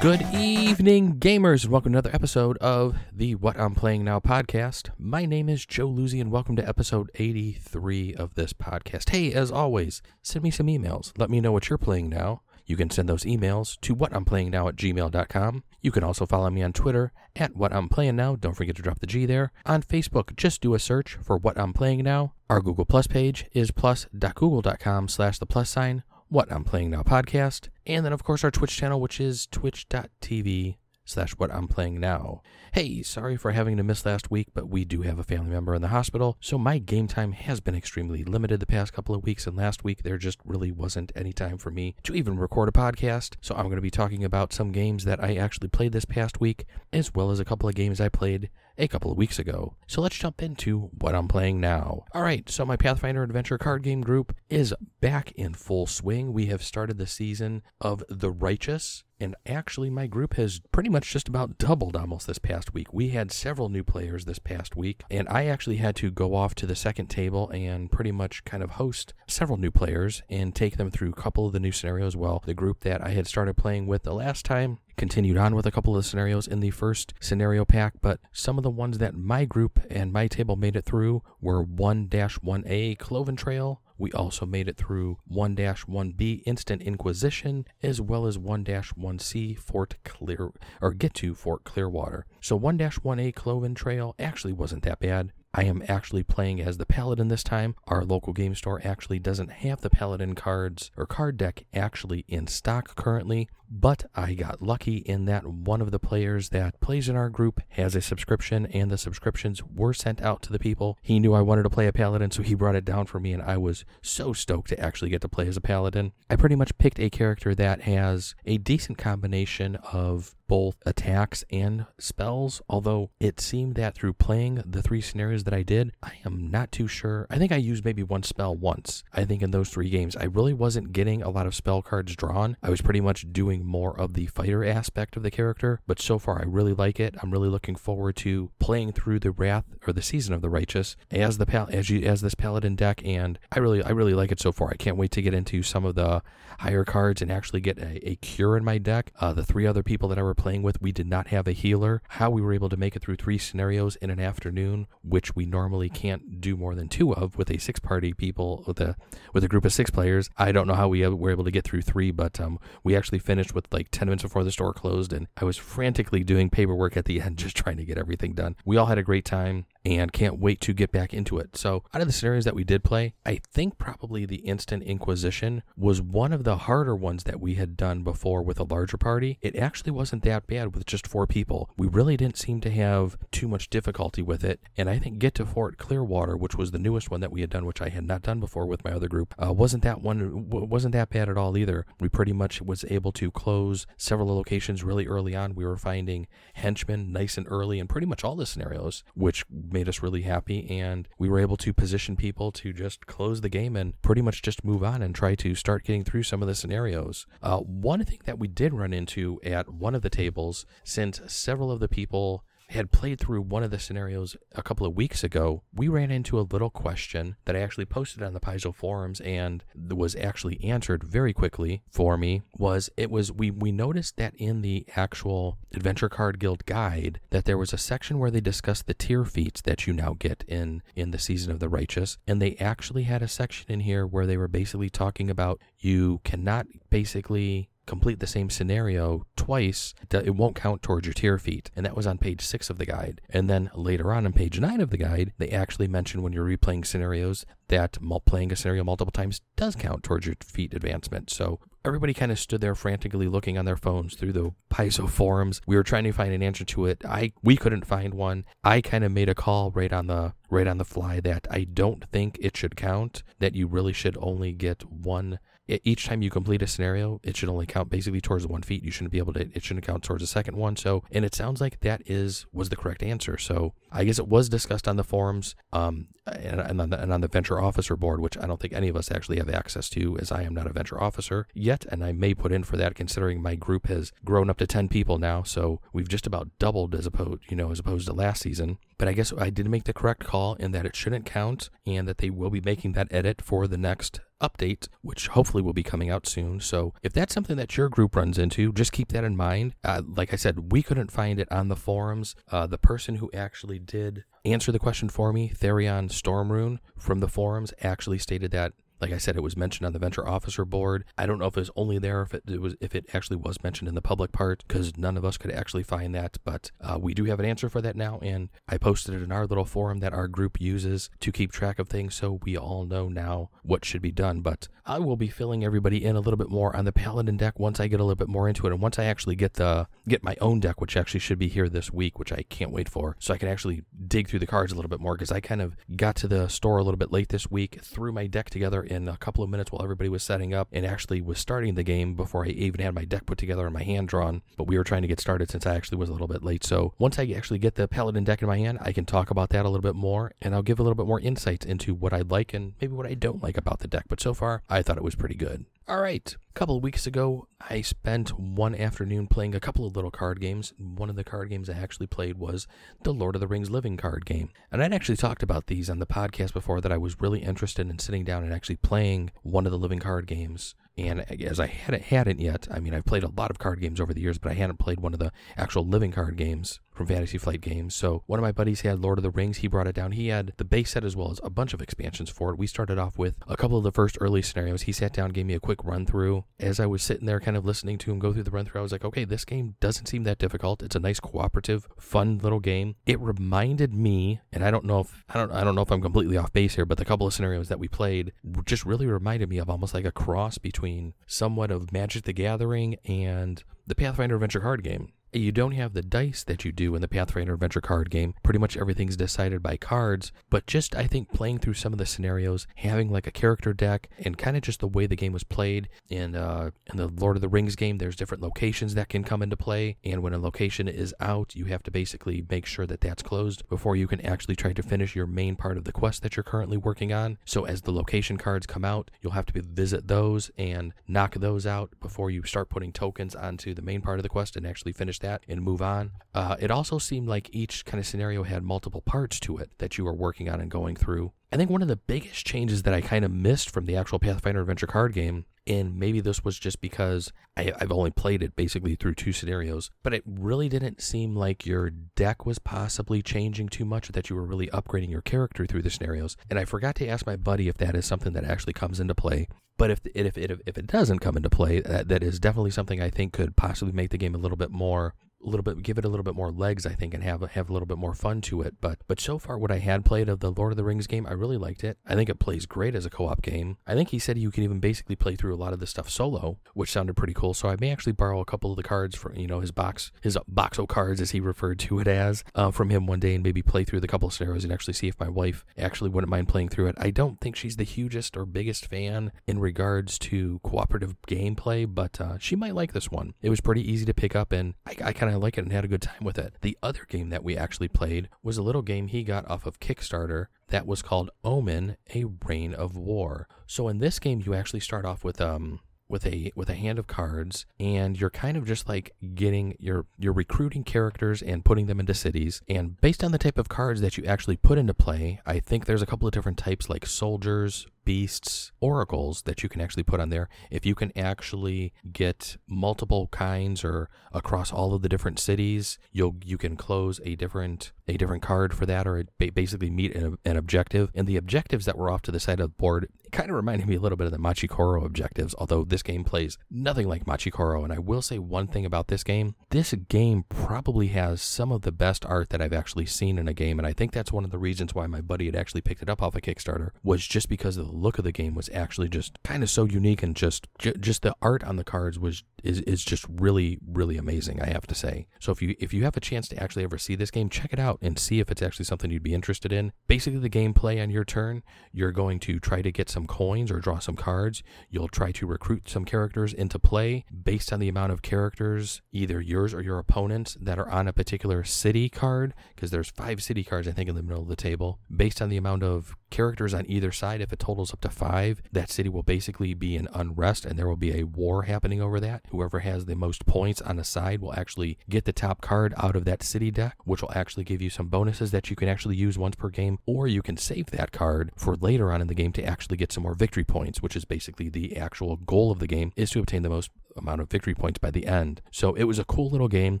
Good 0.00 0.22
evening, 0.34 1.16
gamers, 1.16 1.64
and 1.64 1.72
welcome 1.72 1.92
to 1.92 1.98
another 1.98 2.10
episode 2.14 2.56
of 2.58 2.96
the 3.12 3.34
What 3.34 3.58
I'm 3.60 3.74
Playing 3.74 4.04
Now 4.04 4.18
podcast. 4.20 4.88
My 4.98 5.26
name 5.26 5.50
is 5.50 5.66
Joe 5.66 5.88
Luzzi, 5.88 6.22
and 6.22 6.30
welcome 6.30 6.56
to 6.56 6.66
episode 6.66 7.10
83 7.16 8.14
of 8.14 8.34
this 8.34 8.54
podcast. 8.54 9.10
Hey, 9.10 9.32
as 9.34 9.50
always, 9.50 10.00
send 10.22 10.42
me 10.42 10.50
some 10.50 10.68
emails. 10.68 11.12
Let 11.18 11.28
me 11.28 11.42
know 11.42 11.52
what 11.52 11.68
you're 11.68 11.78
playing 11.78 12.08
now. 12.08 12.40
You 12.66 12.76
can 12.76 12.90
send 12.90 13.08
those 13.08 13.24
emails 13.24 13.78
to 13.82 13.94
whatimplayingnow 13.94 14.68
at 14.68 14.76
gmail.com. 14.76 15.64
You 15.82 15.90
can 15.90 16.02
also 16.02 16.26
follow 16.26 16.48
me 16.50 16.62
on 16.62 16.72
Twitter 16.72 17.12
at 17.36 17.54
What 17.54 17.72
I'm 17.72 17.88
Playing 17.88 18.16
Now. 18.16 18.36
Don't 18.36 18.54
forget 18.54 18.76
to 18.76 18.82
drop 18.82 19.00
the 19.00 19.06
G 19.06 19.26
there. 19.26 19.52
On 19.66 19.82
Facebook, 19.82 20.34
just 20.36 20.60
do 20.60 20.74
a 20.74 20.78
search 20.78 21.16
for 21.22 21.36
What 21.36 21.58
I'm 21.58 21.72
Playing 21.72 22.02
Now. 22.04 22.32
Our 22.48 22.60
Google 22.60 22.84
Plus 22.86 23.06
page 23.06 23.46
is 23.52 23.70
plus.google.com 23.70 25.08
slash 25.08 25.38
the 25.38 25.46
plus 25.46 25.70
sign 25.70 26.04
what 26.28 26.50
I'm 26.50 26.64
Playing 26.64 26.90
Now 26.90 27.02
podcast. 27.02 27.68
And 27.86 28.04
then, 28.04 28.12
of 28.12 28.24
course, 28.24 28.44
our 28.44 28.50
Twitch 28.50 28.76
channel, 28.76 29.00
which 29.00 29.20
is 29.20 29.46
twitch.tv 29.46 30.76
slash 31.04 31.32
what 31.32 31.52
I'm 31.52 31.68
playing 31.68 32.00
now. 32.00 32.42
Hey, 32.72 33.02
sorry 33.02 33.36
for 33.36 33.52
having 33.52 33.76
to 33.76 33.82
miss 33.82 34.04
last 34.04 34.30
week, 34.30 34.48
but 34.54 34.68
we 34.68 34.84
do 34.84 35.02
have 35.02 35.18
a 35.18 35.24
family 35.24 35.50
member 35.50 35.74
in 35.74 35.82
the 35.82 35.88
hospital, 35.88 36.36
so 36.40 36.58
my 36.58 36.78
game 36.78 37.06
time 37.06 37.32
has 37.32 37.60
been 37.60 37.74
extremely 37.74 38.24
limited 38.24 38.60
the 38.60 38.66
past 38.66 38.92
couple 38.92 39.14
of 39.14 39.22
weeks, 39.22 39.46
and 39.46 39.56
last 39.56 39.84
week 39.84 40.02
there 40.02 40.18
just 40.18 40.38
really 40.44 40.72
wasn't 40.72 41.12
any 41.14 41.32
time 41.32 41.58
for 41.58 41.70
me 41.70 41.94
to 42.02 42.14
even 42.14 42.38
record 42.38 42.68
a 42.68 42.72
podcast. 42.72 43.36
So 43.40 43.54
I'm 43.54 43.66
going 43.66 43.76
to 43.76 43.82
be 43.82 43.90
talking 43.90 44.24
about 44.24 44.52
some 44.52 44.72
games 44.72 45.04
that 45.04 45.22
I 45.22 45.36
actually 45.36 45.68
played 45.68 45.92
this 45.92 46.04
past 46.04 46.40
week, 46.40 46.66
as 46.92 47.14
well 47.14 47.30
as 47.30 47.38
a 47.38 47.44
couple 47.44 47.68
of 47.68 47.74
games 47.74 48.00
I 48.00 48.08
played 48.08 48.50
a 48.76 48.88
couple 48.88 49.10
of 49.10 49.16
weeks 49.16 49.38
ago. 49.38 49.76
So 49.86 50.00
let's 50.00 50.16
jump 50.16 50.42
into 50.42 50.90
what 50.98 51.14
I'm 51.14 51.28
playing 51.28 51.60
now. 51.60 52.04
All 52.12 52.22
right, 52.22 52.48
so 52.50 52.64
my 52.64 52.76
Pathfinder 52.76 53.22
Adventure 53.22 53.58
card 53.58 53.82
game 53.82 54.00
group 54.00 54.34
is 54.50 54.74
back 55.00 55.30
in 55.32 55.54
full 55.54 55.86
swing. 55.86 56.32
We 56.32 56.46
have 56.46 56.62
started 56.62 56.98
the 56.98 57.06
season 57.06 57.62
of 57.80 58.02
The 58.08 58.32
Righteous. 58.32 59.04
And 59.24 59.34
actually, 59.46 59.88
my 59.88 60.06
group 60.06 60.34
has 60.34 60.60
pretty 60.70 60.90
much 60.90 61.10
just 61.10 61.28
about 61.28 61.56
doubled 61.56 61.96
almost 61.96 62.26
this 62.26 62.38
past 62.38 62.74
week. 62.74 62.92
We 62.92 63.08
had 63.08 63.32
several 63.32 63.70
new 63.70 63.82
players 63.82 64.26
this 64.26 64.38
past 64.38 64.76
week, 64.76 65.02
and 65.10 65.26
I 65.30 65.46
actually 65.46 65.76
had 65.76 65.96
to 65.96 66.10
go 66.10 66.34
off 66.34 66.54
to 66.56 66.66
the 66.66 66.76
second 66.76 67.06
table 67.06 67.48
and 67.48 67.90
pretty 67.90 68.12
much 68.12 68.44
kind 68.44 68.62
of 68.62 68.72
host 68.72 69.14
several 69.26 69.56
new 69.56 69.70
players 69.70 70.22
and 70.28 70.54
take 70.54 70.76
them 70.76 70.90
through 70.90 71.08
a 71.08 71.14
couple 71.14 71.46
of 71.46 71.54
the 71.54 71.60
new 71.60 71.72
scenarios. 71.72 72.14
Well, 72.14 72.42
the 72.44 72.52
group 72.52 72.80
that 72.80 73.02
I 73.02 73.12
had 73.12 73.26
started 73.26 73.56
playing 73.56 73.86
with 73.86 74.02
the 74.02 74.12
last 74.12 74.44
time 74.44 74.78
continued 74.98 75.38
on 75.38 75.54
with 75.54 75.64
a 75.64 75.70
couple 75.70 75.96
of 75.96 76.04
scenarios 76.04 76.46
in 76.46 76.60
the 76.60 76.70
first 76.70 77.14
scenario 77.18 77.64
pack, 77.64 77.94
but 78.02 78.20
some 78.30 78.58
of 78.58 78.62
the 78.62 78.68
ones 78.68 78.98
that 78.98 79.14
my 79.14 79.46
group 79.46 79.80
and 79.88 80.12
my 80.12 80.28
table 80.28 80.56
made 80.56 80.76
it 80.76 80.84
through 80.84 81.22
were 81.40 81.62
1 81.62 82.08
1A 82.08 82.98
Cloven 82.98 83.36
Trail. 83.36 83.80
We 83.96 84.10
also 84.12 84.44
made 84.44 84.68
it 84.68 84.76
through 84.76 85.18
1 85.26 85.56
1B 85.56 86.42
Instant 86.46 86.82
Inquisition, 86.82 87.66
as 87.82 88.00
well 88.00 88.26
as 88.26 88.38
1 88.38 88.64
1C 88.64 89.58
Fort 89.58 89.94
Clear, 90.04 90.50
or 90.80 90.92
get 90.92 91.14
to 91.14 91.34
Fort 91.34 91.64
Clearwater. 91.64 92.26
So 92.40 92.56
1 92.56 92.78
1A 92.78 93.34
Cloven 93.34 93.74
Trail 93.74 94.14
actually 94.18 94.52
wasn't 94.52 94.82
that 94.82 94.98
bad. 94.98 95.32
I 95.56 95.64
am 95.64 95.84
actually 95.86 96.24
playing 96.24 96.60
as 96.60 96.78
the 96.78 96.84
Paladin 96.84 97.28
this 97.28 97.44
time. 97.44 97.76
Our 97.86 98.04
local 98.04 98.32
game 98.32 98.56
store 98.56 98.80
actually 98.82 99.20
doesn't 99.20 99.52
have 99.52 99.82
the 99.82 99.90
Paladin 99.90 100.34
cards 100.34 100.90
or 100.96 101.06
card 101.06 101.36
deck 101.36 101.64
actually 101.72 102.24
in 102.26 102.48
stock 102.48 102.96
currently, 102.96 103.48
but 103.70 104.04
I 104.16 104.34
got 104.34 104.60
lucky 104.60 104.96
in 104.96 105.26
that 105.26 105.46
one 105.46 105.80
of 105.80 105.92
the 105.92 106.00
players 106.00 106.48
that 106.48 106.80
plays 106.80 107.08
in 107.08 107.14
our 107.14 107.28
group 107.28 107.60
has 107.68 107.94
a 107.94 108.00
subscription 108.00 108.66
and 108.66 108.90
the 108.90 108.98
subscriptions 108.98 109.62
were 109.62 109.94
sent 109.94 110.20
out 110.20 110.42
to 110.42 110.52
the 110.52 110.58
people. 110.58 110.98
He 111.02 111.20
knew 111.20 111.34
I 111.34 111.42
wanted 111.42 111.62
to 111.62 111.70
play 111.70 111.86
a 111.86 111.92
Paladin, 111.92 112.32
so 112.32 112.42
he 112.42 112.54
brought 112.54 112.76
it 112.76 112.84
down 112.84 113.06
for 113.06 113.20
me, 113.20 113.32
and 113.32 113.42
I 113.42 113.56
was 113.56 113.84
so 114.02 114.32
stoked 114.32 114.70
to 114.70 114.80
actually 114.80 115.10
get 115.10 115.20
to 115.20 115.28
play 115.28 115.46
as 115.46 115.56
a 115.56 115.60
Paladin. 115.60 116.12
I 116.28 116.34
pretty 116.34 116.56
much 116.56 116.76
picked 116.78 116.98
a 116.98 117.10
character 117.10 117.54
that 117.54 117.82
has 117.82 118.34
a 118.44 118.58
decent 118.58 118.98
combination 118.98 119.76
of 119.92 120.34
both 120.46 120.76
attacks 120.86 121.44
and 121.50 121.86
spells, 121.98 122.62
although 122.68 123.10
it 123.20 123.40
seemed 123.40 123.74
that 123.76 123.94
through 123.94 124.14
playing 124.14 124.62
the 124.66 124.82
three 124.82 125.00
scenarios 125.00 125.44
that 125.44 125.54
I 125.54 125.62
did, 125.62 125.92
I 126.02 126.12
am 126.24 126.50
not 126.50 126.72
too 126.72 126.88
sure. 126.88 127.26
I 127.30 127.38
think 127.38 127.52
I 127.52 127.56
used 127.56 127.84
maybe 127.84 128.02
one 128.02 128.22
spell 128.22 128.54
once. 128.54 129.04
I 129.12 129.24
think 129.24 129.42
in 129.42 129.50
those 129.50 129.70
three 129.70 129.90
games, 129.90 130.16
I 130.16 130.24
really 130.24 130.52
wasn't 130.52 130.92
getting 130.92 131.22
a 131.22 131.30
lot 131.30 131.46
of 131.46 131.54
spell 131.54 131.82
cards 131.82 132.16
drawn. 132.16 132.56
I 132.62 132.70
was 132.70 132.80
pretty 132.80 133.00
much 133.00 133.32
doing 133.32 133.64
more 133.64 133.98
of 133.98 134.14
the 134.14 134.26
fighter 134.26 134.64
aspect 134.64 135.16
of 135.16 135.22
the 135.22 135.30
character, 135.30 135.80
but 135.86 136.00
so 136.00 136.18
far 136.18 136.40
I 136.40 136.44
really 136.44 136.74
like 136.74 137.00
it. 137.00 137.14
I'm 137.22 137.30
really 137.30 137.48
looking 137.48 137.76
forward 137.76 138.16
to 138.16 138.50
playing 138.58 138.92
through 138.92 139.20
the 139.20 139.30
Wrath 139.30 139.64
or 139.86 139.92
the 139.92 140.02
Season 140.02 140.34
of 140.34 140.42
the 140.42 140.50
Righteous 140.50 140.96
as 141.10 141.38
the 141.38 141.46
pal- 141.46 141.68
as 141.70 141.90
you 141.90 142.02
as 142.06 142.20
this 142.20 142.34
paladin 142.34 142.76
deck, 142.76 143.00
and 143.04 143.38
I 143.52 143.58
really 143.58 143.82
I 143.82 143.90
really 143.90 144.14
like 144.14 144.32
it 144.32 144.40
so 144.40 144.52
far. 144.52 144.70
I 144.70 144.76
can't 144.76 144.96
wait 144.96 145.10
to 145.12 145.22
get 145.22 145.34
into 145.34 145.62
some 145.62 145.84
of 145.84 145.94
the 145.94 146.22
higher 146.58 146.84
cards 146.84 147.22
and 147.22 147.30
actually 147.30 147.60
get 147.60 147.78
a, 147.78 148.10
a 148.10 148.16
cure 148.16 148.56
in 148.56 148.64
my 148.64 148.78
deck. 148.78 149.12
Uh, 149.20 149.32
the 149.32 149.44
three 149.44 149.66
other 149.66 149.82
people 149.82 150.08
that 150.08 150.18
I 150.18 150.22
were 150.22 150.33
playing 150.34 150.62
with, 150.62 150.80
we 150.80 150.92
did 150.92 151.06
not 151.06 151.28
have 151.28 151.46
a 151.46 151.52
healer. 151.52 152.02
How 152.08 152.30
we 152.30 152.42
were 152.42 152.52
able 152.52 152.68
to 152.68 152.76
make 152.76 152.96
it 152.96 153.02
through 153.02 153.16
three 153.16 153.38
scenarios 153.38 153.96
in 153.96 154.10
an 154.10 154.20
afternoon, 154.20 154.86
which 155.02 155.34
we 155.34 155.46
normally 155.46 155.88
can't 155.88 156.40
do 156.40 156.56
more 156.56 156.74
than 156.74 156.88
two 156.88 157.14
of 157.14 157.36
with 157.36 157.50
a 157.50 157.58
six 157.58 157.80
party 157.80 158.12
people 158.12 158.64
with 158.66 158.80
a 158.80 158.96
with 159.32 159.44
a 159.44 159.48
group 159.48 159.64
of 159.64 159.72
six 159.72 159.90
players. 159.90 160.30
I 160.36 160.52
don't 160.52 160.66
know 160.66 160.74
how 160.74 160.88
we 160.88 161.06
were 161.06 161.30
able 161.30 161.44
to 161.44 161.50
get 161.50 161.64
through 161.64 161.82
three, 161.82 162.10
but 162.10 162.40
um, 162.40 162.58
we 162.82 162.96
actually 162.96 163.18
finished 163.18 163.54
with 163.54 163.66
like 163.72 163.90
10 163.90 164.08
minutes 164.08 164.22
before 164.22 164.44
the 164.44 164.52
store 164.52 164.72
closed, 164.72 165.12
and 165.12 165.28
I 165.36 165.44
was 165.44 165.56
frantically 165.56 166.24
doing 166.24 166.50
paperwork 166.50 166.96
at 166.96 167.04
the 167.04 167.20
end, 167.20 167.38
just 167.44 167.56
trying 167.56 167.76
to 167.76 167.84
get 167.84 167.98
everything 167.98 168.34
done. 168.34 168.56
We 168.64 168.76
all 168.76 168.86
had 168.86 168.98
a 168.98 169.02
great 169.02 169.24
time 169.24 169.66
and 169.84 170.12
can't 170.12 170.38
wait 170.38 170.60
to 170.62 170.72
get 170.72 170.92
back 170.92 171.12
into 171.12 171.38
it. 171.38 171.56
So, 171.56 171.84
out 171.92 172.00
of 172.00 172.06
the 172.06 172.12
scenarios 172.12 172.44
that 172.44 172.54
we 172.54 172.64
did 172.64 172.82
play, 172.82 173.14
I 173.26 173.40
think 173.52 173.78
probably 173.78 174.24
the 174.24 174.36
Instant 174.36 174.82
Inquisition 174.82 175.62
was 175.76 176.00
one 176.00 176.32
of 176.32 176.44
the 176.44 176.56
harder 176.56 176.96
ones 176.96 177.24
that 177.24 177.40
we 177.40 177.54
had 177.54 177.76
done 177.76 178.02
before 178.02 178.42
with 178.42 178.58
a 178.58 178.64
larger 178.64 178.96
party. 178.96 179.38
It 179.42 179.56
actually 179.56 179.92
wasn't 179.92 180.22
that 180.24 180.46
bad 180.46 180.74
with 180.74 180.86
just 180.86 181.06
four 181.06 181.26
people. 181.26 181.70
We 181.76 181.86
really 181.86 182.16
didn't 182.16 182.38
seem 182.38 182.60
to 182.62 182.70
have 182.70 183.16
too 183.30 183.48
much 183.48 183.70
difficulty 183.70 184.22
with 184.22 184.44
it. 184.44 184.60
And 184.76 184.88
I 184.88 184.98
think 184.98 185.18
Get 185.18 185.34
to 185.34 185.46
Fort 185.46 185.78
Clearwater, 185.78 186.36
which 186.36 186.56
was 186.56 186.70
the 186.70 186.78
newest 186.78 187.10
one 187.10 187.20
that 187.20 187.32
we 187.32 187.40
had 187.40 187.50
done, 187.50 187.66
which 187.66 187.82
I 187.82 187.90
had 187.90 188.04
not 188.04 188.22
done 188.22 188.40
before 188.40 188.66
with 188.66 188.84
my 188.84 188.92
other 188.92 189.08
group, 189.08 189.34
uh, 189.42 189.52
wasn't 189.52 189.82
that 189.84 190.00
one 190.00 190.48
wasn't 190.48 190.92
that 190.92 191.10
bad 191.10 191.28
at 191.28 191.36
all 191.36 191.56
either. 191.56 191.86
We 192.00 192.08
pretty 192.08 192.32
much 192.32 192.62
was 192.62 192.84
able 192.88 193.12
to 193.12 193.30
close 193.30 193.86
several 193.96 194.34
locations 194.34 194.82
really 194.82 195.06
early 195.06 195.34
on. 195.34 195.54
We 195.54 195.66
were 195.66 195.76
finding 195.76 196.26
henchmen 196.54 197.12
nice 197.12 197.36
and 197.36 197.46
early 197.50 197.78
in 197.78 197.86
pretty 197.86 198.06
much 198.06 198.24
all 198.24 198.36
the 198.36 198.46
scenarios, 198.46 199.04
which 199.14 199.44
made 199.74 199.88
us 199.90 200.02
really 200.02 200.22
happy. 200.22 200.66
And 200.80 201.06
we 201.18 201.28
were 201.28 201.38
able 201.38 201.58
to 201.58 201.74
position 201.74 202.16
people 202.16 202.50
to 202.52 202.72
just 202.72 203.06
close 203.06 203.42
the 203.42 203.50
game 203.50 203.76
and 203.76 204.00
pretty 204.00 204.22
much 204.22 204.40
just 204.40 204.64
move 204.64 204.82
on 204.82 205.02
and 205.02 205.14
try 205.14 205.34
to 205.34 205.54
start 205.54 205.84
getting 205.84 206.04
through 206.04 206.22
some 206.22 206.40
of 206.40 206.48
the 206.48 206.54
scenarios. 206.54 207.26
Uh, 207.42 207.58
one 207.58 208.02
thing 208.04 208.20
that 208.24 208.38
we 208.38 208.48
did 208.48 208.72
run 208.72 208.94
into 208.94 209.38
at 209.44 209.68
one 209.68 209.94
of 209.94 210.00
the 210.00 210.08
tables, 210.08 210.64
since 210.82 211.20
several 211.26 211.70
of 211.70 211.80
the 211.80 211.88
people 211.88 212.44
had 212.74 212.90
played 212.90 213.20
through 213.20 213.42
one 213.42 213.62
of 213.62 213.70
the 213.70 213.78
scenarios 213.78 214.36
a 214.52 214.62
couple 214.62 214.86
of 214.86 214.96
weeks 214.96 215.24
ago, 215.24 215.62
we 215.72 215.88
ran 215.88 216.10
into 216.10 216.38
a 216.38 216.42
little 216.42 216.70
question 216.70 217.36
that 217.44 217.56
I 217.56 217.60
actually 217.60 217.86
posted 217.86 218.22
on 218.22 218.34
the 218.34 218.40
Paizo 218.40 218.74
forums 218.74 219.20
and 219.20 219.64
was 219.74 220.14
actually 220.16 220.62
answered 220.62 221.04
very 221.04 221.32
quickly 221.32 221.82
for 221.88 222.16
me. 222.18 222.42
Was 222.58 222.90
it 222.96 223.10
was 223.10 223.32
we 223.32 223.50
we 223.50 223.72
noticed 223.72 224.16
that 224.16 224.34
in 224.36 224.62
the 224.62 224.86
actual 224.96 225.58
Adventure 225.72 226.08
Card 226.08 226.38
Guild 226.38 226.66
guide 226.66 227.20
that 227.30 227.44
there 227.44 227.58
was 227.58 227.72
a 227.72 227.78
section 227.78 228.18
where 228.18 228.30
they 228.30 228.40
discussed 228.40 228.86
the 228.86 228.94
tier 228.94 229.24
feats 229.24 229.60
that 229.62 229.86
you 229.86 229.92
now 229.92 230.16
get 230.18 230.44
in 230.48 230.82
in 230.94 231.12
the 231.12 231.18
Season 231.18 231.52
of 231.52 231.60
the 231.60 231.68
Righteous, 231.68 232.18
and 232.26 232.42
they 232.42 232.56
actually 232.56 233.04
had 233.04 233.22
a 233.22 233.28
section 233.28 233.70
in 233.70 233.80
here 233.80 234.06
where 234.06 234.26
they 234.26 234.36
were 234.36 234.48
basically 234.48 234.90
talking 234.90 235.30
about 235.30 235.60
you 235.78 236.20
cannot 236.24 236.66
basically 236.90 237.68
complete 237.86 238.20
the 238.20 238.26
same 238.26 238.50
scenario 238.50 239.26
twice, 239.36 239.94
it 240.10 240.34
won't 240.34 240.56
count 240.56 240.82
towards 240.82 241.06
your 241.06 241.14
tier 241.14 241.38
feat. 241.38 241.70
And 241.76 241.84
that 241.84 241.96
was 241.96 242.06
on 242.06 242.18
page 242.18 242.42
six 242.42 242.70
of 242.70 242.78
the 242.78 242.86
guide. 242.86 243.20
And 243.30 243.48
then 243.48 243.70
later 243.74 244.12
on 244.12 244.26
on 244.26 244.32
page 244.32 244.58
nine 244.60 244.80
of 244.80 244.90
the 244.90 244.96
guide, 244.96 245.32
they 245.38 245.50
actually 245.50 245.88
mention 245.88 246.22
when 246.22 246.32
you're 246.32 246.46
replaying 246.46 246.86
scenarios 246.86 247.44
that 247.68 247.98
playing 248.26 248.52
a 248.52 248.56
scenario 248.56 248.84
multiple 248.84 249.12
times 249.12 249.40
does 249.56 249.74
count 249.74 250.02
towards 250.02 250.26
your 250.26 250.36
feat 250.42 250.74
advancement. 250.74 251.30
So 251.30 251.60
everybody 251.84 252.14
kind 252.14 252.32
of 252.32 252.38
stood 252.38 252.60
there 252.60 252.74
frantically 252.74 253.26
looking 253.26 253.58
on 253.58 253.64
their 253.64 253.76
phones 253.76 254.14
through 254.14 254.32
the 254.32 254.52
Paizo 254.70 255.08
forums. 255.08 255.60
We 255.66 255.76
were 255.76 255.82
trying 255.82 256.04
to 256.04 256.12
find 256.12 256.32
an 256.32 256.42
answer 256.42 256.64
to 256.64 256.86
it. 256.86 257.04
I 257.04 257.32
we 257.42 257.56
couldn't 257.56 257.86
find 257.86 258.14
one. 258.14 258.44
I 258.62 258.80
kind 258.80 259.04
of 259.04 259.12
made 259.12 259.28
a 259.28 259.34
call 259.34 259.70
right 259.70 259.92
on 259.92 260.06
the 260.06 260.34
right 260.50 260.66
on 260.66 260.78
the 260.78 260.84
fly 260.84 261.20
that 261.20 261.46
I 261.50 261.64
don't 261.64 262.04
think 262.10 262.38
it 262.40 262.56
should 262.56 262.76
count. 262.76 263.22
That 263.38 263.54
you 263.54 263.66
really 263.66 263.92
should 263.92 264.16
only 264.20 264.52
get 264.52 264.90
one 264.90 265.38
each 265.66 266.06
time 266.06 266.22
you 266.22 266.30
complete 266.30 266.62
a 266.62 266.66
scenario, 266.66 267.20
it 267.22 267.36
should 267.36 267.48
only 267.48 267.66
count 267.66 267.90
basically 267.90 268.20
towards 268.20 268.46
one 268.46 268.62
feat. 268.62 268.84
You 268.84 268.90
shouldn't 268.90 269.12
be 269.12 269.18
able 269.18 269.32
to. 269.34 269.40
It 269.54 269.62
shouldn't 269.62 269.86
count 269.86 270.02
towards 270.02 270.22
the 270.22 270.26
second 270.26 270.56
one. 270.56 270.76
So, 270.76 271.04
and 271.10 271.24
it 271.24 271.34
sounds 271.34 271.60
like 271.60 271.80
that 271.80 272.02
is 272.06 272.46
was 272.52 272.68
the 272.68 272.76
correct 272.76 273.02
answer. 273.02 273.38
So, 273.38 273.74
I 273.90 274.04
guess 274.04 274.18
it 274.18 274.28
was 274.28 274.48
discussed 274.48 274.86
on 274.88 274.96
the 274.96 275.04
forums, 275.04 275.54
um, 275.72 276.08
and, 276.26 276.60
and, 276.60 276.80
on 276.80 276.90
the, 276.90 277.00
and 277.00 277.12
on 277.12 277.20
the 277.20 277.28
venture 277.28 277.60
officer 277.60 277.96
board, 277.96 278.20
which 278.20 278.36
I 278.36 278.46
don't 278.46 278.60
think 278.60 278.72
any 278.72 278.88
of 278.88 278.96
us 278.96 279.10
actually 279.10 279.38
have 279.38 279.48
access 279.48 279.88
to, 279.90 280.18
as 280.18 280.32
I 280.32 280.42
am 280.42 280.54
not 280.54 280.66
a 280.66 280.72
venture 280.72 281.00
officer 281.00 281.46
yet, 281.54 281.86
and 281.90 282.04
I 282.04 282.12
may 282.12 282.34
put 282.34 282.52
in 282.52 282.64
for 282.64 282.76
that 282.76 282.94
considering 282.94 283.40
my 283.40 283.54
group 283.54 283.86
has 283.86 284.12
grown 284.24 284.50
up 284.50 284.58
to 284.58 284.66
ten 284.66 284.88
people 284.88 285.18
now. 285.18 285.42
So 285.42 285.80
we've 285.92 286.08
just 286.08 286.26
about 286.26 286.50
doubled 286.58 286.94
as 286.94 287.06
opposed, 287.06 287.42
you 287.48 287.56
know, 287.56 287.70
as 287.70 287.78
opposed 287.78 288.06
to 288.06 288.12
last 288.12 288.42
season. 288.42 288.78
But 288.98 289.08
I 289.08 289.12
guess 289.12 289.32
I 289.36 289.50
did 289.50 289.68
make 289.68 289.84
the 289.84 289.92
correct 289.92 290.24
call 290.24 290.54
in 290.54 290.72
that 290.72 290.86
it 290.86 290.94
shouldn't 290.96 291.26
count, 291.26 291.70
and 291.86 292.06
that 292.06 292.18
they 292.18 292.30
will 292.30 292.50
be 292.50 292.60
making 292.60 292.92
that 292.92 293.08
edit 293.10 293.42
for 293.42 293.66
the 293.66 293.78
next 293.78 294.20
update, 294.48 294.88
which 295.02 295.28
hopefully 295.28 295.62
will 295.62 295.72
be 295.72 295.82
coming 295.82 296.10
out 296.10 296.26
soon. 296.26 296.60
So 296.60 296.94
if 297.02 297.12
that's 297.12 297.34
something 297.34 297.56
that 297.56 297.76
your 297.76 297.88
group 297.88 298.16
runs 298.16 298.38
into, 298.38 298.72
just 298.72 298.92
keep 298.92 299.08
that 299.12 299.24
in 299.24 299.36
mind. 299.36 299.74
Uh, 299.82 300.02
like 300.06 300.32
I 300.32 300.36
said, 300.36 300.72
we 300.72 300.82
couldn't 300.82 301.10
find 301.10 301.38
it 301.38 301.50
on 301.50 301.68
the 301.68 301.76
forums. 301.76 302.34
Uh, 302.50 302.66
the 302.66 302.78
person 302.78 303.16
who 303.16 303.30
actually 303.32 303.78
did 303.78 304.24
answer 304.44 304.70
the 304.72 304.78
question 304.78 305.08
for 305.08 305.32
me, 305.32 305.52
Therion 305.54 306.10
Stormrune 306.10 306.78
from 306.98 307.20
the 307.20 307.28
forums, 307.28 307.72
actually 307.82 308.18
stated 308.18 308.50
that 308.50 308.72
like 309.00 309.12
I 309.12 309.18
said, 309.18 309.36
it 309.36 309.42
was 309.42 309.56
mentioned 309.56 309.86
on 309.86 309.92
the 309.92 309.98
venture 309.98 310.26
officer 310.26 310.64
board. 310.64 311.04
I 311.18 311.26
don't 311.26 311.38
know 311.38 311.46
if 311.46 311.56
it 311.56 311.60
was 311.60 311.70
only 311.76 311.98
there, 311.98 312.22
if 312.22 312.34
it, 312.34 312.60
was, 312.60 312.76
if 312.80 312.94
it 312.94 313.06
actually 313.12 313.36
was 313.36 313.62
mentioned 313.62 313.88
in 313.88 313.94
the 313.94 314.02
public 314.02 314.32
part, 314.32 314.64
because 314.66 314.96
none 314.96 315.16
of 315.16 315.24
us 315.24 315.36
could 315.36 315.50
actually 315.50 315.82
find 315.82 316.14
that. 316.14 316.38
But 316.44 316.70
uh, 316.80 316.98
we 317.00 317.14
do 317.14 317.24
have 317.24 317.40
an 317.40 317.46
answer 317.46 317.68
for 317.68 317.80
that 317.82 317.96
now, 317.96 318.18
and 318.22 318.48
I 318.68 318.78
posted 318.78 319.14
it 319.14 319.22
in 319.22 319.32
our 319.32 319.46
little 319.46 319.64
forum 319.64 319.98
that 319.98 320.12
our 320.12 320.28
group 320.28 320.60
uses 320.60 321.10
to 321.20 321.32
keep 321.32 321.52
track 321.52 321.78
of 321.78 321.88
things, 321.88 322.14
so 322.14 322.40
we 322.44 322.56
all 322.56 322.84
know 322.84 323.08
now 323.08 323.50
what 323.62 323.84
should 323.84 324.02
be 324.02 324.12
done. 324.12 324.40
But 324.40 324.68
I 324.86 324.98
will 324.98 325.16
be 325.16 325.28
filling 325.28 325.64
everybody 325.64 326.04
in 326.04 326.16
a 326.16 326.20
little 326.20 326.36
bit 326.36 326.50
more 326.50 326.74
on 326.76 326.84
the 326.84 326.92
Paladin 326.92 327.36
deck 327.36 327.58
once 327.58 327.80
I 327.80 327.88
get 327.88 328.00
a 328.00 328.04
little 328.04 328.16
bit 328.16 328.28
more 328.28 328.48
into 328.48 328.66
it, 328.66 328.72
and 328.72 328.80
once 328.80 328.98
I 328.98 329.04
actually 329.04 329.36
get 329.36 329.54
the 329.54 329.88
get 330.08 330.22
my 330.22 330.36
own 330.40 330.60
deck, 330.60 330.80
which 330.80 330.96
actually 330.96 331.20
should 331.20 331.38
be 331.38 331.48
here 331.48 331.68
this 331.68 331.92
week, 331.92 332.18
which 332.18 332.32
I 332.32 332.44
can't 332.48 332.70
wait 332.70 332.88
for, 332.88 333.16
so 333.18 333.34
I 333.34 333.38
can 333.38 333.48
actually 333.48 333.82
dig 334.06 334.28
through 334.28 334.40
the 334.40 334.46
cards 334.46 334.72
a 334.72 334.76
little 334.76 334.88
bit 334.88 335.00
more 335.00 335.14
because 335.14 335.32
I 335.32 335.40
kind 335.40 335.60
of 335.60 335.76
got 335.96 336.16
to 336.16 336.28
the 336.28 336.48
store 336.48 336.78
a 336.78 336.82
little 336.82 336.98
bit 336.98 337.12
late 337.12 337.30
this 337.30 337.50
week, 337.50 337.80
threw 337.82 338.12
my 338.12 338.26
deck 338.26 338.50
together 338.50 338.83
in 338.84 339.08
a 339.08 339.16
couple 339.16 339.42
of 339.42 339.50
minutes 339.50 339.72
while 339.72 339.82
everybody 339.82 340.08
was 340.08 340.22
setting 340.22 340.54
up, 340.54 340.68
and 340.72 340.86
actually 340.86 341.20
was 341.20 341.38
starting 341.38 341.74
the 341.74 341.82
game 341.82 342.14
before 342.14 342.44
I 342.44 342.50
even 342.50 342.80
had 342.80 342.94
my 342.94 343.04
deck 343.04 343.26
put 343.26 343.38
together 343.38 343.64
and 343.64 343.74
my 343.74 343.82
hand 343.82 344.08
drawn. 344.08 344.42
But 344.56 344.66
we 344.66 344.78
were 344.78 344.84
trying 344.84 345.02
to 345.02 345.08
get 345.08 345.20
started 345.20 345.50
since 345.50 345.66
I 345.66 345.74
actually 345.74 345.98
was 345.98 346.08
a 346.08 346.12
little 346.12 346.28
bit 346.28 346.42
late. 346.42 346.64
So 346.64 346.94
once 346.98 347.18
I 347.18 347.26
actually 347.36 347.58
get 347.58 347.74
the 347.74 347.88
Paladin 347.88 348.24
deck 348.24 348.42
in 348.42 348.48
my 348.48 348.58
hand, 348.58 348.78
I 348.80 348.92
can 348.92 349.04
talk 349.04 349.30
about 349.30 349.50
that 349.50 349.64
a 349.64 349.68
little 349.68 349.82
bit 349.82 349.96
more, 349.96 350.32
and 350.40 350.54
I'll 350.54 350.62
give 350.62 350.78
a 350.78 350.82
little 350.82 350.96
bit 350.96 351.06
more 351.06 351.20
insights 351.20 351.66
into 351.66 351.94
what 351.94 352.12
I 352.12 352.20
like 352.20 352.54
and 352.54 352.74
maybe 352.80 352.94
what 352.94 353.06
I 353.06 353.14
don't 353.14 353.42
like 353.42 353.56
about 353.56 353.80
the 353.80 353.88
deck. 353.88 354.04
But 354.08 354.20
so 354.20 354.34
far, 354.34 354.62
I 354.68 354.82
thought 354.82 354.96
it 354.96 355.04
was 355.04 355.14
pretty 355.14 355.36
good. 355.36 355.64
All 355.88 356.00
right. 356.00 356.34
A 356.54 356.60
couple 356.60 356.76
of 356.76 356.84
weeks 356.84 357.04
ago, 357.04 357.48
I 357.68 357.80
spent 357.80 358.38
one 358.38 358.76
afternoon 358.76 359.26
playing 359.26 359.56
a 359.56 359.60
couple 359.60 359.88
of 359.88 359.96
little 359.96 360.12
card 360.12 360.40
games. 360.40 360.72
One 360.78 361.10
of 361.10 361.16
the 361.16 361.24
card 361.24 361.50
games 361.50 361.68
I 361.68 361.72
actually 361.72 362.06
played 362.06 362.38
was 362.38 362.68
the 363.02 363.12
Lord 363.12 363.34
of 363.34 363.40
the 363.40 363.48
Rings 363.48 363.70
living 363.70 363.96
card 363.96 364.24
game. 364.24 364.50
And 364.70 364.80
I'd 364.80 364.92
actually 364.92 365.16
talked 365.16 365.42
about 365.42 365.66
these 365.66 365.90
on 365.90 365.98
the 365.98 366.06
podcast 366.06 366.52
before 366.52 366.80
that 366.80 366.92
I 366.92 366.96
was 366.96 367.20
really 367.20 367.40
interested 367.40 367.90
in 367.90 367.98
sitting 367.98 368.24
down 368.24 368.44
and 368.44 368.52
actually 368.52 368.76
playing 368.76 369.32
one 369.42 369.66
of 369.66 369.72
the 369.72 369.78
living 369.78 369.98
card 369.98 370.28
games 370.28 370.76
and 370.96 371.20
as 371.42 371.58
I 371.58 371.66
hadn't 371.66 372.04
hadn't 372.04 372.40
yet, 372.40 372.68
I 372.70 372.78
mean, 372.78 372.94
I've 372.94 373.04
played 373.04 373.24
a 373.24 373.30
lot 373.36 373.50
of 373.50 373.58
card 373.58 373.80
games 373.80 374.00
over 374.00 374.14
the 374.14 374.20
years, 374.20 374.38
but 374.38 374.52
I 374.52 374.54
hadn't 374.54 374.78
played 374.78 375.00
one 375.00 375.12
of 375.12 375.18
the 375.18 375.32
actual 375.56 375.84
living 375.84 376.12
card 376.12 376.36
games 376.36 376.78
from 376.92 377.06
Fantasy 377.06 377.36
Flight 377.36 377.60
Games. 377.60 377.96
So 377.96 378.22
one 378.26 378.38
of 378.38 378.44
my 378.44 378.52
buddies 378.52 378.82
had 378.82 379.00
Lord 379.00 379.18
of 379.18 379.24
the 379.24 379.30
Rings. 379.30 379.58
He 379.58 379.66
brought 379.66 379.88
it 379.88 379.96
down. 379.96 380.12
He 380.12 380.28
had 380.28 380.52
the 380.56 380.64
base 380.64 380.92
set 380.92 381.04
as 381.04 381.16
well 381.16 381.32
as 381.32 381.40
a 381.42 381.50
bunch 381.50 381.74
of 381.74 381.82
expansions 381.82 382.30
for 382.30 382.50
it. 382.50 382.58
We 382.58 382.68
started 382.68 382.98
off 382.98 383.18
with 383.18 383.38
a 383.48 383.56
couple 383.56 383.76
of 383.76 383.82
the 383.82 383.90
first 383.90 384.16
early 384.20 384.42
scenarios. 384.42 384.82
He 384.82 384.92
sat 384.92 385.12
down, 385.12 385.30
gave 385.30 385.46
me 385.46 385.54
a 385.54 385.60
quick 385.60 385.82
run 385.84 386.06
through. 386.06 386.43
As 386.60 386.78
I 386.78 386.86
was 386.86 387.02
sitting 387.02 387.26
there, 387.26 387.40
kind 387.40 387.56
of 387.56 387.64
listening 387.64 387.98
to 387.98 388.12
him 388.12 388.20
go 388.20 388.32
through 388.32 388.44
the 388.44 388.50
run 388.50 388.64
through, 388.64 388.80
I 388.80 388.82
was 388.82 388.92
like, 388.92 389.04
okay, 389.04 389.24
this 389.24 389.44
game 389.44 389.74
doesn't 389.80 390.06
seem 390.06 390.22
that 390.24 390.38
difficult. 390.38 390.82
It's 390.82 390.94
a 390.94 391.00
nice 391.00 391.18
cooperative, 391.18 391.88
fun 391.98 392.38
little 392.38 392.60
game. 392.60 392.94
It 393.06 393.18
reminded 393.20 393.92
me, 393.92 394.40
and 394.52 394.64
I 394.64 394.70
don't 394.70 394.84
know 394.84 395.00
if 395.00 395.24
I 395.28 395.38
don't 395.38 395.50
I 395.50 395.64
don't 395.64 395.74
know 395.74 395.82
if 395.82 395.90
I'm 395.90 396.00
completely 396.00 396.36
off 396.36 396.52
base 396.52 396.76
here, 396.76 396.86
but 396.86 396.98
the 396.98 397.04
couple 397.04 397.26
of 397.26 397.34
scenarios 397.34 397.68
that 397.68 397.80
we 397.80 397.88
played 397.88 398.32
just 398.64 398.84
really 398.84 399.06
reminded 399.06 399.48
me 399.48 399.58
of 399.58 399.68
almost 399.68 399.94
like 399.94 400.04
a 400.04 400.12
cross 400.12 400.58
between 400.58 401.14
somewhat 401.26 401.70
of 401.70 401.92
Magic 401.92 402.24
the 402.24 402.32
Gathering 402.32 402.96
and 403.04 403.64
the 403.86 403.94
Pathfinder 403.94 404.36
Adventure 404.36 404.60
card 404.60 404.82
game. 404.82 405.12
You 405.34 405.50
don't 405.50 405.72
have 405.72 405.94
the 405.94 406.02
dice 406.02 406.44
that 406.44 406.64
you 406.64 406.70
do 406.70 406.94
in 406.94 407.02
the 407.02 407.08
Pathfinder 407.08 407.54
Adventure 407.54 407.80
card 407.80 408.08
game. 408.08 408.34
Pretty 408.44 408.60
much 408.60 408.76
everything's 408.76 409.16
decided 409.16 409.64
by 409.64 409.76
cards, 409.76 410.30
but 410.48 410.64
just 410.68 410.94
I 410.94 411.08
think 411.08 411.32
playing 411.32 411.58
through 411.58 411.74
some 411.74 411.92
of 411.92 411.98
the 411.98 412.06
scenarios, 412.06 412.68
having 412.76 413.10
like 413.10 413.26
a 413.26 413.32
character 413.32 413.72
deck, 413.72 414.08
and 414.24 414.38
kind 414.38 414.56
of 414.56 414.62
just 414.62 414.78
the 414.78 414.86
way 414.86 415.06
the 415.06 415.16
game 415.16 415.32
was 415.32 415.42
played. 415.42 415.88
In 416.08 416.36
uh, 416.36 416.70
in 416.86 416.98
the 416.98 417.08
Lord 417.08 417.36
of 417.36 417.40
the 417.40 417.48
Rings 417.48 417.74
game, 417.74 417.98
there's 417.98 418.14
different 418.14 418.44
locations 418.44 418.94
that 418.94 419.08
can 419.08 419.24
come 419.24 419.42
into 419.42 419.56
play, 419.56 419.96
and 420.04 420.22
when 420.22 420.34
a 420.34 420.38
location 420.38 420.86
is 420.86 421.12
out, 421.18 421.56
you 421.56 421.64
have 421.64 421.82
to 421.82 421.90
basically 421.90 422.46
make 422.48 422.64
sure 422.64 422.86
that 422.86 423.00
that's 423.00 423.22
closed 423.22 423.68
before 423.68 423.96
you 423.96 424.06
can 424.06 424.20
actually 424.20 424.54
try 424.54 424.72
to 424.72 424.84
finish 424.84 425.16
your 425.16 425.26
main 425.26 425.56
part 425.56 425.76
of 425.76 425.82
the 425.82 425.90
quest 425.90 426.22
that 426.22 426.36
you're 426.36 426.44
currently 426.44 426.76
working 426.76 427.12
on. 427.12 427.38
So 427.44 427.64
as 427.64 427.82
the 427.82 427.92
location 427.92 428.36
cards 428.36 428.66
come 428.68 428.84
out, 428.84 429.10
you'll 429.20 429.32
have 429.32 429.46
to 429.46 429.62
visit 429.62 430.06
those 430.06 430.52
and 430.56 430.92
knock 431.08 431.34
those 431.34 431.66
out 431.66 431.90
before 432.00 432.30
you 432.30 432.44
start 432.44 432.70
putting 432.70 432.92
tokens 432.92 433.34
onto 433.34 433.74
the 433.74 433.82
main 433.82 434.00
part 434.00 434.20
of 434.20 434.22
the 434.22 434.28
quest 434.28 434.54
and 434.54 434.64
actually 434.64 434.92
finish 434.92 435.18
that 435.24 435.42
and 435.48 435.62
move 435.62 435.82
on. 435.82 436.12
Uh, 436.34 436.56
it 436.60 436.70
also 436.70 436.98
seemed 436.98 437.28
like 437.28 437.50
each 437.52 437.84
kind 437.84 437.98
of 437.98 438.06
scenario 438.06 438.42
had 438.42 438.62
multiple 438.62 439.00
parts 439.00 439.40
to 439.40 439.56
it 439.56 439.70
that 439.78 439.98
you 439.98 440.04
were 440.04 440.14
working 440.14 440.48
on 440.48 440.60
and 440.60 440.70
going 440.70 440.96
through. 440.96 441.32
I 441.52 441.56
think 441.56 441.70
one 441.70 441.82
of 441.82 441.88
the 441.88 441.96
biggest 441.96 442.46
changes 442.46 442.82
that 442.82 442.94
I 442.94 443.00
kind 443.00 443.24
of 443.24 443.30
missed 443.30 443.70
from 443.70 443.86
the 443.86 443.96
actual 443.96 444.18
Pathfinder 444.18 444.60
Adventure 444.60 444.86
card 444.86 445.12
game, 445.12 445.44
and 445.66 445.98
maybe 445.98 446.20
this 446.20 446.44
was 446.44 446.58
just 446.58 446.80
because 446.80 447.32
I, 447.56 447.72
have 447.78 447.92
only 447.92 448.10
played 448.10 448.42
it 448.42 448.56
basically 448.56 448.94
through 448.96 449.14
two 449.14 449.32
scenarios, 449.32 449.90
but 450.02 450.12
it 450.12 450.22
really 450.26 450.68
didn't 450.68 451.00
seem 451.00 451.34
like 451.34 451.64
your 451.64 451.90
deck 451.90 452.44
was 452.44 452.58
possibly 452.58 453.22
changing 453.22 453.68
too 453.68 453.84
much, 453.84 454.08
that 454.08 454.28
you 454.28 454.36
were 454.36 454.44
really 454.44 454.66
upgrading 454.68 455.10
your 455.10 455.22
character 455.22 455.66
through 455.66 455.82
the 455.82 455.90
scenarios. 455.90 456.36
And 456.50 456.58
I 456.58 456.64
forgot 456.64 456.94
to 456.96 457.08
ask 457.08 457.26
my 457.26 457.36
buddy 457.36 457.68
if 457.68 457.78
that 457.78 457.94
is 457.94 458.04
something 458.04 458.34
that 458.34 458.44
actually 458.44 458.74
comes 458.74 459.00
into 459.00 459.14
play. 459.14 459.48
But 459.76 459.90
if 459.90 460.06
it, 460.06 460.26
if 460.26 460.38
it, 460.38 460.60
if 460.66 460.78
it 460.78 460.86
doesn't 460.86 461.18
come 461.18 461.36
into 461.36 461.50
play, 461.50 461.80
that, 461.80 462.08
that 462.08 462.22
is 462.22 462.38
definitely 462.38 462.70
something 462.70 463.00
I 463.00 463.10
think 463.10 463.32
could 463.32 463.56
possibly 463.56 463.92
make 463.92 464.10
the 464.10 464.18
game 464.18 464.34
a 464.34 464.38
little 464.38 464.56
bit 464.56 464.70
more 464.70 465.14
a 465.44 465.48
little 465.48 465.62
bit 465.62 465.82
give 465.82 465.98
it 465.98 466.04
a 466.04 466.08
little 466.08 466.24
bit 466.24 466.34
more 466.34 466.50
legs 466.50 466.86
I 466.86 466.94
think 466.94 467.14
and 467.14 467.22
have 467.22 467.42
have 467.42 467.68
a 467.68 467.72
little 467.72 467.86
bit 467.86 467.98
more 467.98 468.14
fun 468.14 468.40
to 468.42 468.62
it. 468.62 468.76
But 468.80 468.98
but 469.06 469.20
so 469.20 469.38
far 469.38 469.58
what 469.58 469.70
I 469.70 469.78
had 469.78 470.04
played 470.04 470.28
of 470.28 470.40
the 470.40 470.50
Lord 470.50 470.72
of 470.72 470.76
the 470.76 470.84
Rings 470.84 471.06
game 471.06 471.26
I 471.26 471.32
really 471.32 471.58
liked 471.58 471.84
it. 471.84 471.98
I 472.06 472.14
think 472.14 472.28
it 472.28 472.38
plays 472.38 472.66
great 472.66 472.94
as 472.94 473.06
a 473.06 473.10
co-op 473.10 473.42
game. 473.42 473.76
I 473.86 473.94
think 473.94 474.10
he 474.10 474.18
said 474.18 474.38
you 474.38 474.50
can 474.50 474.64
even 474.64 474.80
basically 474.80 475.16
play 475.16 475.36
through 475.36 475.54
a 475.54 475.56
lot 475.56 475.72
of 475.72 475.80
the 475.80 475.86
stuff 475.86 476.08
solo 476.08 476.58
which 476.74 476.90
sounded 476.90 477.14
pretty 477.14 477.34
cool. 477.34 477.54
So 477.54 477.68
I 477.68 477.76
may 477.78 477.90
actually 477.90 478.12
borrow 478.12 478.40
a 478.40 478.44
couple 478.44 478.70
of 478.70 478.76
the 478.76 478.82
cards 478.82 479.16
for 479.16 479.34
you 479.34 479.46
know 479.46 479.60
his 479.60 479.72
box 479.72 480.12
his 480.22 480.38
boxo 480.50 480.88
cards 480.88 481.20
as 481.20 481.32
he 481.32 481.40
referred 481.40 481.78
to 481.80 482.00
it 482.00 482.08
as 482.08 482.44
uh, 482.54 482.70
from 482.70 482.90
him 482.90 483.06
one 483.06 483.20
day 483.20 483.34
and 483.34 483.44
maybe 483.44 483.62
play 483.62 483.84
through 483.84 484.00
the 484.00 484.08
couple 484.08 484.28
of 484.28 484.34
scenarios 484.34 484.64
and 484.64 484.72
actually 484.72 484.94
see 484.94 485.08
if 485.08 485.18
my 485.20 485.28
wife 485.28 485.64
actually 485.78 486.10
wouldn't 486.10 486.30
mind 486.30 486.48
playing 486.48 486.68
through 486.68 486.86
it. 486.86 486.94
I 486.98 487.10
don't 487.10 487.40
think 487.40 487.56
she's 487.56 487.76
the 487.76 487.84
hugest 487.84 488.36
or 488.36 488.46
biggest 488.46 488.86
fan 488.86 489.32
in 489.46 489.58
regards 489.58 490.18
to 490.20 490.60
cooperative 490.62 491.16
gameplay 491.26 491.86
but 491.92 492.20
uh, 492.20 492.38
she 492.38 492.56
might 492.56 492.74
like 492.74 492.92
this 492.92 493.10
one. 493.10 493.34
It 493.42 493.50
was 493.50 493.60
pretty 493.60 493.90
easy 493.90 494.04
to 494.06 494.14
pick 494.14 494.34
up 494.34 494.52
and 494.52 494.74
I, 494.86 494.96
I 495.04 495.12
kind 495.12 495.33
of 495.33 495.33
like 495.36 495.58
it 495.58 495.64
and 495.64 495.72
had 495.72 495.84
a 495.84 495.88
good 495.88 496.02
time 496.02 496.22
with 496.22 496.38
it. 496.38 496.54
The 496.60 496.76
other 496.82 497.06
game 497.08 497.30
that 497.30 497.44
we 497.44 497.56
actually 497.56 497.88
played 497.88 498.28
was 498.42 498.56
a 498.56 498.62
little 498.62 498.82
game 498.82 499.08
he 499.08 499.24
got 499.24 499.48
off 499.50 499.66
of 499.66 499.80
Kickstarter 499.80 500.46
that 500.68 500.86
was 500.86 501.02
called 501.02 501.30
Omen: 501.44 501.96
A 502.14 502.24
Reign 502.44 502.74
of 502.74 502.96
War. 502.96 503.48
So 503.66 503.88
in 503.88 503.98
this 503.98 504.18
game, 504.18 504.42
you 504.44 504.54
actually 504.54 504.80
start 504.80 505.04
off 505.04 505.24
with 505.24 505.40
um 505.40 505.80
with 506.08 506.26
a 506.26 506.52
with 506.54 506.68
a 506.68 506.74
hand 506.74 506.98
of 506.98 507.06
cards 507.06 507.66
and 507.80 508.20
you're 508.20 508.30
kind 508.30 508.56
of 508.56 508.66
just 508.66 508.88
like 508.88 509.14
getting 509.34 509.74
your 509.78 510.06
you're 510.18 510.32
recruiting 510.32 510.84
characters 510.84 511.40
and 511.40 511.64
putting 511.64 511.86
them 511.86 511.98
into 511.98 512.12
cities 512.12 512.62
and 512.68 513.00
based 513.00 513.24
on 513.24 513.32
the 513.32 513.38
type 513.38 513.58
of 513.58 513.68
cards 513.68 514.00
that 514.00 514.16
you 514.16 514.24
actually 514.24 514.56
put 514.56 514.76
into 514.76 514.92
play 514.92 515.40
i 515.46 515.58
think 515.58 515.86
there's 515.86 516.02
a 516.02 516.06
couple 516.06 516.28
of 516.28 516.34
different 516.34 516.58
types 516.58 516.90
like 516.90 517.06
soldiers 517.06 517.86
beasts 518.04 518.72
oracles 518.80 519.42
that 519.42 519.62
you 519.62 519.68
can 519.68 519.80
actually 519.80 520.02
put 520.02 520.20
on 520.20 520.30
there. 520.30 520.48
If 520.70 520.84
you 520.86 520.94
can 520.94 521.12
actually 521.16 521.92
get 522.12 522.56
multiple 522.68 523.28
kinds 523.28 523.84
or 523.84 524.08
across 524.32 524.72
all 524.72 524.94
of 524.94 525.02
the 525.02 525.08
different 525.08 525.38
cities, 525.38 525.98
you'll 526.12 526.36
you 526.44 526.58
can 526.58 526.76
close 526.76 527.20
a 527.24 527.34
different 527.36 527.92
a 528.06 528.16
different 528.16 528.42
card 528.42 528.74
for 528.74 528.86
that 528.86 529.06
or 529.06 529.24
basically 529.54 529.90
meet 529.90 530.14
an, 530.14 530.36
an 530.44 530.56
objective. 530.56 531.10
And 531.14 531.26
the 531.26 531.36
objectives 531.36 531.86
that 531.86 531.96
were 531.96 532.10
off 532.10 532.22
to 532.22 532.30
the 532.30 532.40
side 532.40 532.60
of 532.60 532.64
the 532.64 532.76
board 532.76 533.08
kind 533.32 533.50
of 533.50 533.56
reminded 533.56 533.88
me 533.88 533.96
a 533.96 534.00
little 534.00 534.16
bit 534.16 534.26
of 534.26 534.32
the 534.32 534.38
Machi 534.38 534.68
Koro 534.68 535.04
objectives, 535.04 535.54
although 535.58 535.84
this 535.84 536.02
game 536.02 536.24
plays 536.24 536.58
nothing 536.70 537.08
like 537.08 537.26
Machi 537.26 537.50
Koro. 537.50 537.82
And 537.82 537.92
I 537.92 537.98
will 537.98 538.22
say 538.22 538.38
one 538.38 538.68
thing 538.68 538.84
about 538.84 539.08
this 539.08 539.24
game 539.24 539.54
this 539.70 539.92
game 540.08 540.44
probably 540.48 541.08
has 541.08 541.42
some 541.42 541.72
of 541.72 541.82
the 541.82 541.92
best 541.92 542.24
art 542.26 542.50
that 542.50 542.62
I've 542.62 542.72
actually 542.72 543.06
seen 543.06 543.38
in 543.38 543.48
a 543.48 543.54
game. 543.54 543.78
And 543.78 543.86
I 543.86 543.92
think 543.92 544.12
that's 544.12 544.32
one 544.32 544.44
of 544.44 544.50
the 544.50 544.58
reasons 544.58 544.94
why 544.94 545.06
my 545.06 545.20
buddy 545.20 545.46
had 545.46 545.56
actually 545.56 545.80
picked 545.80 546.02
it 546.02 546.08
up 546.08 546.22
off 546.22 546.34
a 546.34 546.38
of 546.38 546.42
Kickstarter, 546.42 546.90
was 547.02 547.26
just 547.26 547.48
because 547.48 547.76
of 547.76 547.86
the 547.86 547.93
look 547.96 548.18
of 548.18 548.24
the 548.24 548.32
game 548.32 548.54
was 548.54 548.68
actually 548.72 549.08
just 549.08 549.42
kind 549.42 549.62
of 549.62 549.70
so 549.70 549.84
unique 549.84 550.22
and 550.22 550.34
just 550.34 550.68
just 550.78 551.22
the 551.22 551.34
art 551.40 551.64
on 551.64 551.76
the 551.76 551.84
cards 551.84 552.18
was 552.18 552.44
is, 552.64 552.80
is 552.80 553.04
just 553.04 553.26
really, 553.28 553.78
really 553.86 554.16
amazing, 554.16 554.60
I 554.60 554.66
have 554.66 554.86
to 554.88 554.94
say. 554.94 555.26
So 555.38 555.52
if 555.52 555.60
you 555.62 555.76
if 555.78 555.92
you 555.92 556.04
have 556.04 556.16
a 556.16 556.20
chance 556.20 556.48
to 556.48 556.60
actually 556.60 556.82
ever 556.82 556.98
see 556.98 557.14
this 557.14 557.30
game, 557.30 557.48
check 557.48 557.72
it 557.72 557.78
out 557.78 557.98
and 558.00 558.18
see 558.18 558.40
if 558.40 558.50
it's 558.50 558.62
actually 558.62 558.86
something 558.86 559.10
you'd 559.10 559.22
be 559.22 559.34
interested 559.34 559.72
in. 559.72 559.92
Basically 560.08 560.40
the 560.40 560.50
gameplay 560.50 561.00
on 561.00 561.10
your 561.10 561.24
turn, 561.24 561.62
you're 561.92 562.10
going 562.10 562.40
to 562.40 562.58
try 562.58 562.82
to 562.82 562.90
get 562.90 563.10
some 563.10 563.26
coins 563.26 563.70
or 563.70 563.80
draw 563.80 563.98
some 563.98 564.16
cards. 564.16 564.62
You'll 564.90 565.08
try 565.08 565.30
to 565.32 565.46
recruit 565.46 565.88
some 565.88 566.04
characters 566.04 566.52
into 566.52 566.78
play 566.78 567.26
based 567.30 567.72
on 567.72 567.80
the 567.80 567.88
amount 567.88 568.12
of 568.12 568.22
characters, 568.22 569.02
either 569.12 569.40
yours 569.40 569.74
or 569.74 569.82
your 569.82 569.98
opponent's, 569.98 570.56
that 570.60 570.78
are 570.78 570.88
on 570.88 571.06
a 571.06 571.12
particular 571.12 571.64
city 571.64 572.08
card, 572.08 572.54
because 572.74 572.90
there's 572.90 573.10
five 573.10 573.42
city 573.42 573.62
cards 573.62 573.86
I 573.86 573.92
think 573.92 574.08
in 574.08 574.14
the 574.14 574.22
middle 574.22 574.42
of 574.42 574.48
the 574.48 574.56
table. 574.56 574.98
Based 575.14 575.42
on 575.42 575.50
the 575.50 575.58
amount 575.58 575.82
of 575.82 576.16
characters 576.30 576.72
on 576.72 576.86
either 576.88 577.12
side, 577.12 577.42
if 577.42 577.52
it 577.52 577.58
totals 577.58 577.83
up 577.92 578.00
to 578.02 578.08
five, 578.08 578.62
that 578.72 578.90
city 578.90 579.08
will 579.08 579.22
basically 579.22 579.74
be 579.74 579.96
in 579.96 580.08
unrest 580.12 580.64
and 580.64 580.78
there 580.78 580.88
will 580.88 580.96
be 580.96 581.18
a 581.18 581.24
war 581.24 581.62
happening 581.64 582.00
over 582.00 582.20
that. 582.20 582.42
Whoever 582.50 582.80
has 582.80 583.06
the 583.06 583.16
most 583.16 583.46
points 583.46 583.80
on 583.82 583.96
the 583.96 584.04
side 584.04 584.40
will 584.40 584.54
actually 584.54 584.98
get 585.08 585.24
the 585.24 585.32
top 585.32 585.60
card 585.60 585.94
out 585.96 586.16
of 586.16 586.24
that 586.24 586.42
city 586.42 586.70
deck, 586.70 586.96
which 587.04 587.22
will 587.22 587.32
actually 587.34 587.64
give 587.64 587.82
you 587.82 587.90
some 587.90 588.08
bonuses 588.08 588.50
that 588.50 588.70
you 588.70 588.76
can 588.76 588.88
actually 588.88 589.16
use 589.16 589.38
once 589.38 589.56
per 589.56 589.68
game, 589.68 589.98
or 590.06 590.26
you 590.26 590.42
can 590.42 590.56
save 590.56 590.86
that 590.86 591.12
card 591.12 591.50
for 591.56 591.76
later 591.76 592.12
on 592.12 592.20
in 592.20 592.26
the 592.26 592.34
game 592.34 592.52
to 592.52 592.64
actually 592.64 592.96
get 592.96 593.12
some 593.12 593.22
more 593.22 593.34
victory 593.34 593.64
points, 593.64 594.02
which 594.02 594.16
is 594.16 594.24
basically 594.24 594.68
the 594.68 594.96
actual 594.96 595.36
goal 595.36 595.70
of 595.70 595.78
the 595.78 595.86
game 595.86 596.12
is 596.16 596.30
to 596.30 596.40
obtain 596.40 596.62
the 596.62 596.68
most 596.68 596.90
amount 597.16 597.40
of 597.40 597.50
victory 597.50 597.74
points 597.74 597.98
by 597.98 598.10
the 598.10 598.26
end. 598.26 598.60
So 598.70 598.94
it 598.94 599.04
was 599.04 599.18
a 599.18 599.24
cool 599.24 599.50
little 599.50 599.68
game, 599.68 600.00